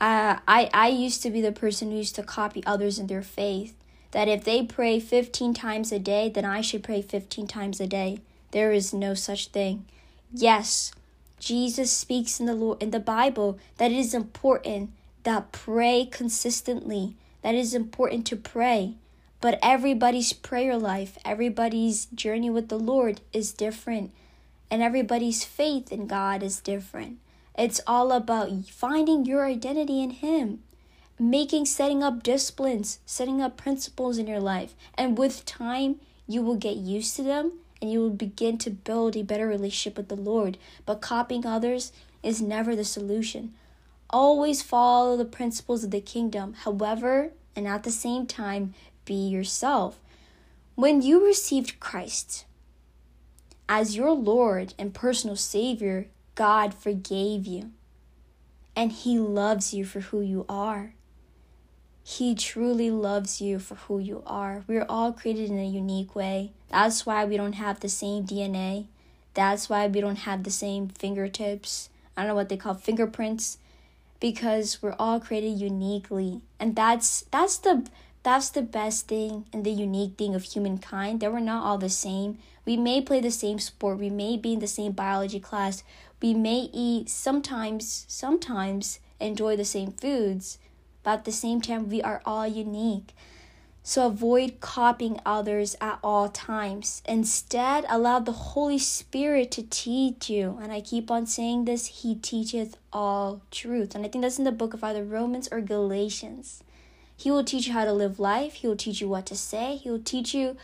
uh, 0.02 0.40
I 0.48 0.70
I 0.74 0.88
used 0.88 1.22
to 1.24 1.30
be 1.30 1.42
the 1.42 1.52
person 1.52 1.92
who 1.92 1.98
used 1.98 2.16
to 2.16 2.24
copy 2.24 2.64
others 2.66 3.00
in 3.00 3.08
their 3.08 3.22
faith. 3.22 3.76
That 4.12 4.28
if 4.28 4.44
they 4.44 4.64
pray 4.64 5.00
15 5.00 5.54
times 5.54 5.92
a 5.92 6.00
day, 6.00 6.30
then 6.30 6.46
I 6.46 6.62
should 6.62 6.84
pray 6.84 7.02
15 7.02 7.46
times 7.46 7.80
a 7.80 7.86
day. 7.86 8.22
There 8.52 8.72
is 8.72 8.92
no 8.92 9.14
such 9.14 9.50
thing. 9.50 9.86
Yes, 10.34 10.92
Jesus 11.40 11.92
speaks 11.92 12.40
in 12.40 12.46
the 12.46 12.78
in 12.80 12.92
the 12.92 13.00
Bible 13.00 13.60
that 13.78 13.92
it 13.92 13.98
is 13.98 14.14
important 14.14 14.92
that 15.24 15.52
pray 15.52 16.08
consistently. 16.10 17.16
That 17.42 17.56
is 17.56 17.74
important 17.74 18.26
to 18.28 18.36
pray. 18.36 18.96
But 19.42 19.60
everybody's 19.64 20.34
prayer 20.34 20.78
life, 20.78 21.18
everybody's 21.24 22.08
journey 22.08 22.50
with 22.50 22.68
the 22.68 22.80
Lord 22.80 23.22
is 23.32 23.54
different, 23.54 24.12
and 24.70 24.82
everybody's 24.82 25.46
faith 25.46 25.92
in 25.94 26.08
God 26.08 26.44
is 26.44 26.60
different. 26.60 27.20
It's 27.58 27.82
all 27.88 28.12
about 28.12 28.52
finding 28.70 29.26
your 29.26 29.46
identity 29.46 30.04
in 30.04 30.12
Him, 30.12 30.64
making, 31.18 31.66
setting 31.66 32.04
up 32.04 32.22
disciplines, 32.22 33.00
setting 33.06 33.42
up 33.42 33.56
principles 33.56 34.18
in 34.18 34.28
your 34.28 34.40
life. 34.40 34.76
And 34.96 35.18
with 35.18 35.46
time, 35.46 36.02
you 36.28 36.42
will 36.42 36.56
get 36.56 36.76
used 36.76 37.16
to 37.16 37.24
them 37.24 37.54
and 37.82 37.92
you 37.92 38.00
will 38.00 38.10
begin 38.10 38.58
to 38.60 38.70
build 38.70 39.16
a 39.16 39.24
better 39.24 39.48
relationship 39.48 39.98
with 39.98 40.10
the 40.10 40.16
Lord. 40.16 40.58
But 40.86 41.02
copying 41.02 41.46
others 41.46 41.92
is 42.22 42.42
never 42.42 42.76
the 42.76 42.86
solution. 42.86 43.54
Always 44.10 44.62
follow 44.62 45.16
the 45.16 45.26
principles 45.26 45.84
of 45.84 45.92
the 45.92 46.02
kingdom, 46.02 46.54
however, 46.54 47.32
and 47.56 47.68
at 47.68 47.84
the 47.84 47.92
same 47.92 48.26
time, 48.26 48.74
be 49.06 49.14
yourself. 49.14 50.00
When 50.76 51.02
you 51.02 51.26
received 51.26 51.80
Christ 51.80 52.46
as 53.68 53.96
your 53.96 54.12
Lord 54.12 54.74
and 54.80 54.94
personal 54.94 55.36
Savior, 55.36 56.08
God 56.34 56.74
forgave 56.74 57.46
you. 57.46 57.72
And 58.76 58.92
He 58.92 59.20
loves 59.20 59.74
you 59.74 59.86
for 59.86 60.00
who 60.00 60.22
you 60.22 60.46
are. 60.50 60.94
He 62.04 62.34
truly 62.34 62.90
loves 62.90 63.40
you 63.40 63.60
for 63.60 63.76
who 63.76 64.00
you 64.00 64.24
are. 64.26 64.64
We're 64.68 64.86
all 64.90 65.14
created 65.14 65.52
in 65.52 65.60
a 65.60 65.68
unique 65.68 66.16
way. 66.16 66.54
That's 66.70 67.06
why 67.06 67.26
we 67.26 67.38
don't 67.38 67.54
have 67.54 67.82
the 67.82 67.90
same 67.90 68.26
DNA. 68.26 68.88
That's 69.36 69.70
why 69.70 69.86
we 69.86 70.02
don't 70.02 70.16
have 70.16 70.44
the 70.44 70.50
same 70.50 70.88
fingertips. 70.88 71.90
I 72.18 72.22
don't 72.22 72.30
know 72.30 72.36
what 72.36 72.50
they 72.50 72.58
call 72.58 72.74
fingerprints 72.74 73.60
because 74.20 74.82
we're 74.82 74.96
all 75.00 75.20
created 75.20 75.60
uniquely. 75.60 76.42
And 76.60 76.76
that's 76.76 77.26
that's 77.32 77.58
the 77.58 77.88
that's 78.24 78.50
the 78.50 78.62
best 78.62 79.08
thing 79.08 79.46
and 79.54 79.64
the 79.64 79.72
unique 79.72 80.18
thing 80.18 80.36
of 80.36 80.44
humankind 80.44 81.22
that 81.22 81.32
we're 81.32 81.40
not 81.40 81.66
all 81.66 81.78
the 81.78 81.90
same. 81.90 82.38
We 82.66 82.78
may 82.78 83.02
play 83.02 83.22
the 83.22 83.32
same 83.32 83.60
sport, 83.60 83.98
we 84.00 84.10
may 84.10 84.38
be 84.38 84.54
in 84.54 84.60
the 84.60 84.68
same 84.68 84.92
biology 84.92 85.40
class, 85.40 85.84
we 86.22 86.34
may 86.34 86.70
eat 86.74 87.10
sometimes 87.10 88.06
sometimes 88.08 89.00
enjoy 89.20 89.56
the 89.56 89.66
same 89.66 89.92
foods 89.92 90.60
but 91.04 91.20
at 91.20 91.26
the 91.26 91.32
same 91.32 91.62
time, 91.62 91.90
we 91.90 92.02
are 92.02 92.22
all 92.26 92.48
unique. 92.48 93.16
So 93.90 94.06
avoid 94.06 94.60
copying 94.60 95.20
others 95.26 95.76
at 95.82 95.98
all 96.04 96.30
times. 96.30 97.02
Instead, 97.08 97.86
allow 97.90 98.20
the 98.20 98.54
Holy 98.54 98.78
Spirit 98.78 99.50
to 99.50 99.64
teach 99.64 100.30
you. 100.30 100.60
And 100.62 100.72
I 100.72 100.80
keep 100.80 101.10
on 101.10 101.26
saying 101.26 101.66
this 101.66 101.88
He 101.88 102.14
teacheth 102.14 102.78
all 102.94 103.42
truth. 103.50 103.96
And 103.96 104.06
I 104.06 104.08
think 104.08 104.22
that's 104.22 104.38
in 104.38 104.44
the 104.44 104.52
book 104.52 104.76
of 104.76 104.84
either 104.84 105.04
Romans 105.04 105.50
or 105.52 105.60
Galatians. 105.60 106.64
He 107.18 107.32
will 107.32 107.44
teach 107.44 107.66
you 107.66 107.74
how 107.74 107.84
to 107.84 107.92
live 107.92 108.20
life, 108.20 108.54
He 108.54 108.68
will 108.68 108.76
teach 108.76 109.02
you 109.02 109.10
what 109.10 109.26
to 109.26 109.36
say, 109.36 109.78
He 109.78 109.90
will 109.90 110.04
teach 110.04 110.36
you 110.36 110.56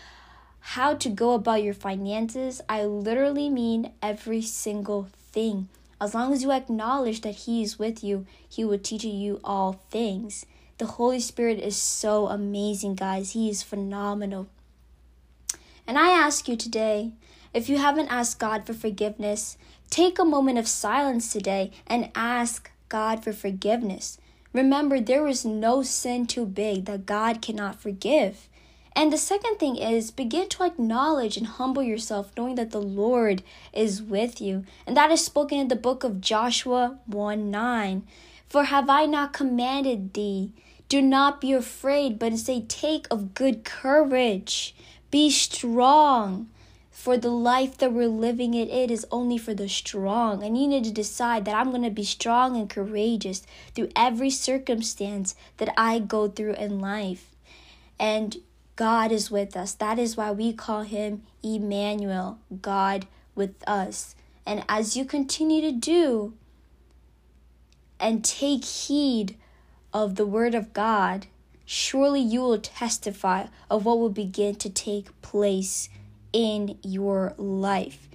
how 0.59 0.93
to 0.93 1.09
go 1.09 1.31
about 1.31 1.63
your 1.63 1.73
finances. 1.73 2.61
I 2.69 2.85
literally 2.85 3.49
mean 3.49 3.91
every 4.03 4.43
single 4.43 5.09
thing. 5.31 5.67
As 5.99 6.13
long 6.13 6.31
as 6.31 6.43
you 6.43 6.51
acknowledge 6.51 7.21
that 7.21 7.37
He 7.47 7.63
is 7.63 7.79
with 7.79 8.03
you, 8.03 8.27
He 8.47 8.63
will 8.63 8.77
teach 8.77 9.03
you 9.03 9.39
all 9.43 9.81
things. 9.89 10.45
The 10.77 10.85
Holy 10.85 11.21
Spirit 11.21 11.59
is 11.59 11.77
so 11.77 12.27
amazing, 12.27 12.95
guys. 12.95 13.31
He 13.31 13.49
is 13.49 13.63
phenomenal. 13.63 14.47
And 15.87 15.97
I 15.97 16.09
ask 16.09 16.49
you 16.49 16.57
today 16.57 17.13
if 17.53 17.69
you 17.69 17.77
haven't 17.77 18.09
asked 18.09 18.39
God 18.39 18.67
for 18.67 18.73
forgiveness, 18.73 19.57
take 19.89 20.19
a 20.19 20.25
moment 20.25 20.57
of 20.57 20.67
silence 20.67 21.31
today 21.31 21.71
and 21.87 22.11
ask 22.13 22.69
God 22.89 23.23
for 23.23 23.31
forgiveness. 23.31 24.17
Remember, 24.51 24.99
there 24.99 25.27
is 25.29 25.45
no 25.45 25.81
sin 25.81 26.27
too 26.27 26.45
big 26.45 26.85
that 26.85 27.05
God 27.05 27.41
cannot 27.41 27.79
forgive. 27.79 28.49
And 28.93 29.11
the 29.11 29.17
second 29.17 29.57
thing 29.57 29.77
is 29.77 30.11
begin 30.11 30.49
to 30.49 30.63
acknowledge 30.63 31.37
and 31.37 31.47
humble 31.47 31.83
yourself, 31.83 32.31
knowing 32.35 32.55
that 32.55 32.71
the 32.71 32.81
Lord 32.81 33.43
is 33.71 34.01
with 34.01 34.41
you. 34.41 34.65
And 34.85 34.97
that 34.97 35.11
is 35.11 35.23
spoken 35.23 35.57
in 35.57 35.69
the 35.69 35.75
book 35.77 36.03
of 36.03 36.19
Joshua 36.19 36.99
1 37.05 37.49
9. 37.49 38.03
For 38.55 38.63
have 38.63 38.89
I 38.89 39.05
not 39.05 39.33
commanded 39.33 40.13
thee? 40.13 40.53
Do 40.87 41.01
not 41.01 41.41
be 41.41 41.51
afraid, 41.51 42.17
but 42.17 42.37
say, 42.37 42.61
Take 42.61 43.05
of 43.11 43.33
good 43.33 43.65
courage. 43.65 44.73
Be 45.11 45.29
strong. 45.29 46.47
For 46.89 47.17
the 47.17 47.31
life 47.31 47.77
that 47.79 47.91
we're 47.91 48.07
living 48.07 48.53
in, 48.53 48.69
it 48.69 48.89
is 48.89 49.05
only 49.11 49.37
for 49.37 49.53
the 49.53 49.67
strong. 49.67 50.41
And 50.41 50.57
you 50.57 50.69
need 50.69 50.85
to 50.85 50.91
decide 50.91 51.43
that 51.43 51.53
I'm 51.53 51.71
going 51.71 51.83
to 51.83 51.89
be 51.89 52.05
strong 52.05 52.55
and 52.55 52.69
courageous 52.69 53.43
through 53.73 53.89
every 53.93 54.29
circumstance 54.29 55.35
that 55.57 55.73
I 55.77 55.99
go 55.99 56.29
through 56.29 56.53
in 56.53 56.79
life. 56.79 57.31
And 57.99 58.37
God 58.77 59.11
is 59.11 59.29
with 59.29 59.57
us. 59.57 59.73
That 59.73 59.99
is 59.99 60.15
why 60.15 60.31
we 60.31 60.53
call 60.53 60.83
him 60.83 61.23
Emmanuel, 61.43 62.39
God 62.61 63.05
with 63.35 63.55
us. 63.67 64.15
And 64.45 64.63
as 64.69 64.95
you 64.95 65.03
continue 65.03 65.59
to 65.59 65.73
do 65.73 66.35
and 67.99 68.23
take 68.23 68.65
heed 68.65 69.35
of 69.93 70.15
the 70.15 70.25
word 70.25 70.55
of 70.55 70.73
God, 70.73 71.27
surely 71.65 72.21
you 72.21 72.41
will 72.41 72.59
testify 72.59 73.47
of 73.69 73.85
what 73.85 73.99
will 73.99 74.09
begin 74.09 74.55
to 74.55 74.69
take 74.69 75.21
place 75.21 75.89
in 76.33 76.77
your 76.83 77.33
life. 77.37 78.07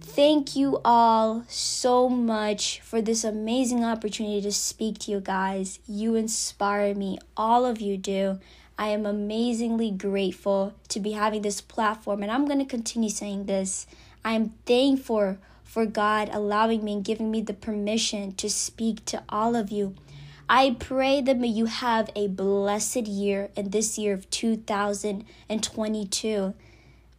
Thank 0.00 0.54
you 0.54 0.80
all 0.84 1.44
so 1.48 2.08
much 2.08 2.80
for 2.80 3.02
this 3.02 3.24
amazing 3.24 3.84
opportunity 3.84 4.40
to 4.42 4.52
speak 4.52 4.98
to 5.00 5.10
you 5.10 5.20
guys. 5.20 5.80
You 5.86 6.14
inspire 6.14 6.94
me, 6.94 7.18
all 7.36 7.64
of 7.64 7.80
you 7.80 7.96
do. 7.96 8.38
I 8.78 8.88
am 8.88 9.06
amazingly 9.06 9.90
grateful 9.90 10.74
to 10.88 11.00
be 11.00 11.12
having 11.12 11.42
this 11.42 11.60
platform, 11.60 12.22
and 12.22 12.30
I'm 12.30 12.46
going 12.46 12.58
to 12.58 12.64
continue 12.64 13.08
saying 13.08 13.46
this. 13.46 13.86
I 14.24 14.32
am 14.32 14.50
thankful 14.66 15.38
for 15.76 15.84
God 15.84 16.30
allowing 16.32 16.82
me 16.82 16.94
and 16.94 17.04
giving 17.04 17.30
me 17.30 17.42
the 17.42 17.52
permission 17.52 18.32
to 18.36 18.48
speak 18.48 19.04
to 19.04 19.22
all 19.28 19.54
of 19.54 19.70
you. 19.70 19.94
I 20.48 20.74
pray 20.78 21.20
that 21.20 21.36
may 21.36 21.48
you 21.48 21.66
have 21.66 22.08
a 22.16 22.28
blessed 22.28 23.06
year 23.06 23.50
in 23.54 23.68
this 23.68 23.98
year 23.98 24.14
of 24.14 24.30
2022. 24.30 26.54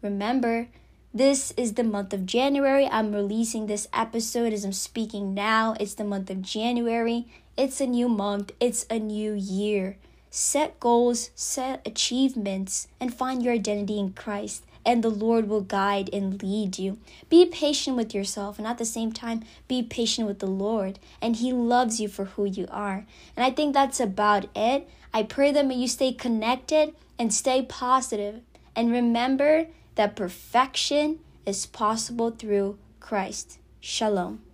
Remember, 0.01 0.69
this 1.13 1.51
is 1.51 1.73
the 1.73 1.83
month 1.83 2.13
of 2.13 2.25
January. 2.25 2.87
I'm 2.87 3.13
releasing 3.13 3.67
this 3.67 3.87
episode 3.93 4.53
as 4.53 4.65
I'm 4.65 4.73
speaking 4.73 5.35
now. 5.35 5.75
It's 5.79 5.93
the 5.93 6.03
month 6.03 6.31
of 6.31 6.41
January. 6.41 7.27
It's 7.55 7.79
a 7.79 7.85
new 7.85 8.09
month, 8.09 8.53
it's 8.59 8.87
a 8.89 8.97
new 8.97 9.33
year. 9.33 9.97
Set 10.31 10.79
goals, 10.79 11.29
set 11.35 11.85
achievements, 11.85 12.87
and 12.99 13.13
find 13.13 13.43
your 13.43 13.53
identity 13.53 13.99
in 13.99 14.13
Christ, 14.13 14.63
and 14.87 15.03
the 15.03 15.09
Lord 15.09 15.49
will 15.49 15.61
guide 15.61 16.09
and 16.13 16.41
lead 16.41 16.79
you. 16.79 16.97
Be 17.27 17.45
patient 17.45 17.97
with 17.97 18.15
yourself, 18.15 18.57
and 18.57 18.65
at 18.65 18.77
the 18.77 18.85
same 18.85 19.11
time, 19.11 19.43
be 19.67 19.83
patient 19.83 20.25
with 20.25 20.39
the 20.39 20.47
Lord, 20.47 20.97
and 21.21 21.35
He 21.35 21.51
loves 21.51 21.99
you 21.99 22.07
for 22.07 22.25
who 22.25 22.45
you 22.45 22.67
are. 22.71 23.05
And 23.35 23.45
I 23.45 23.51
think 23.51 23.73
that's 23.73 23.99
about 23.99 24.45
it. 24.55 24.89
I 25.13 25.23
pray 25.23 25.51
that 25.51 25.75
you 25.75 25.89
stay 25.89 26.13
connected 26.13 26.95
and 27.19 27.33
stay 27.33 27.63
positive, 27.63 28.39
and 28.77 28.89
remember 28.89 29.67
that 29.95 30.15
perfection 30.15 31.19
is 31.45 31.65
possible 31.65 32.31
through 32.31 32.77
Christ. 33.01 33.59
Shalom. 33.81 34.46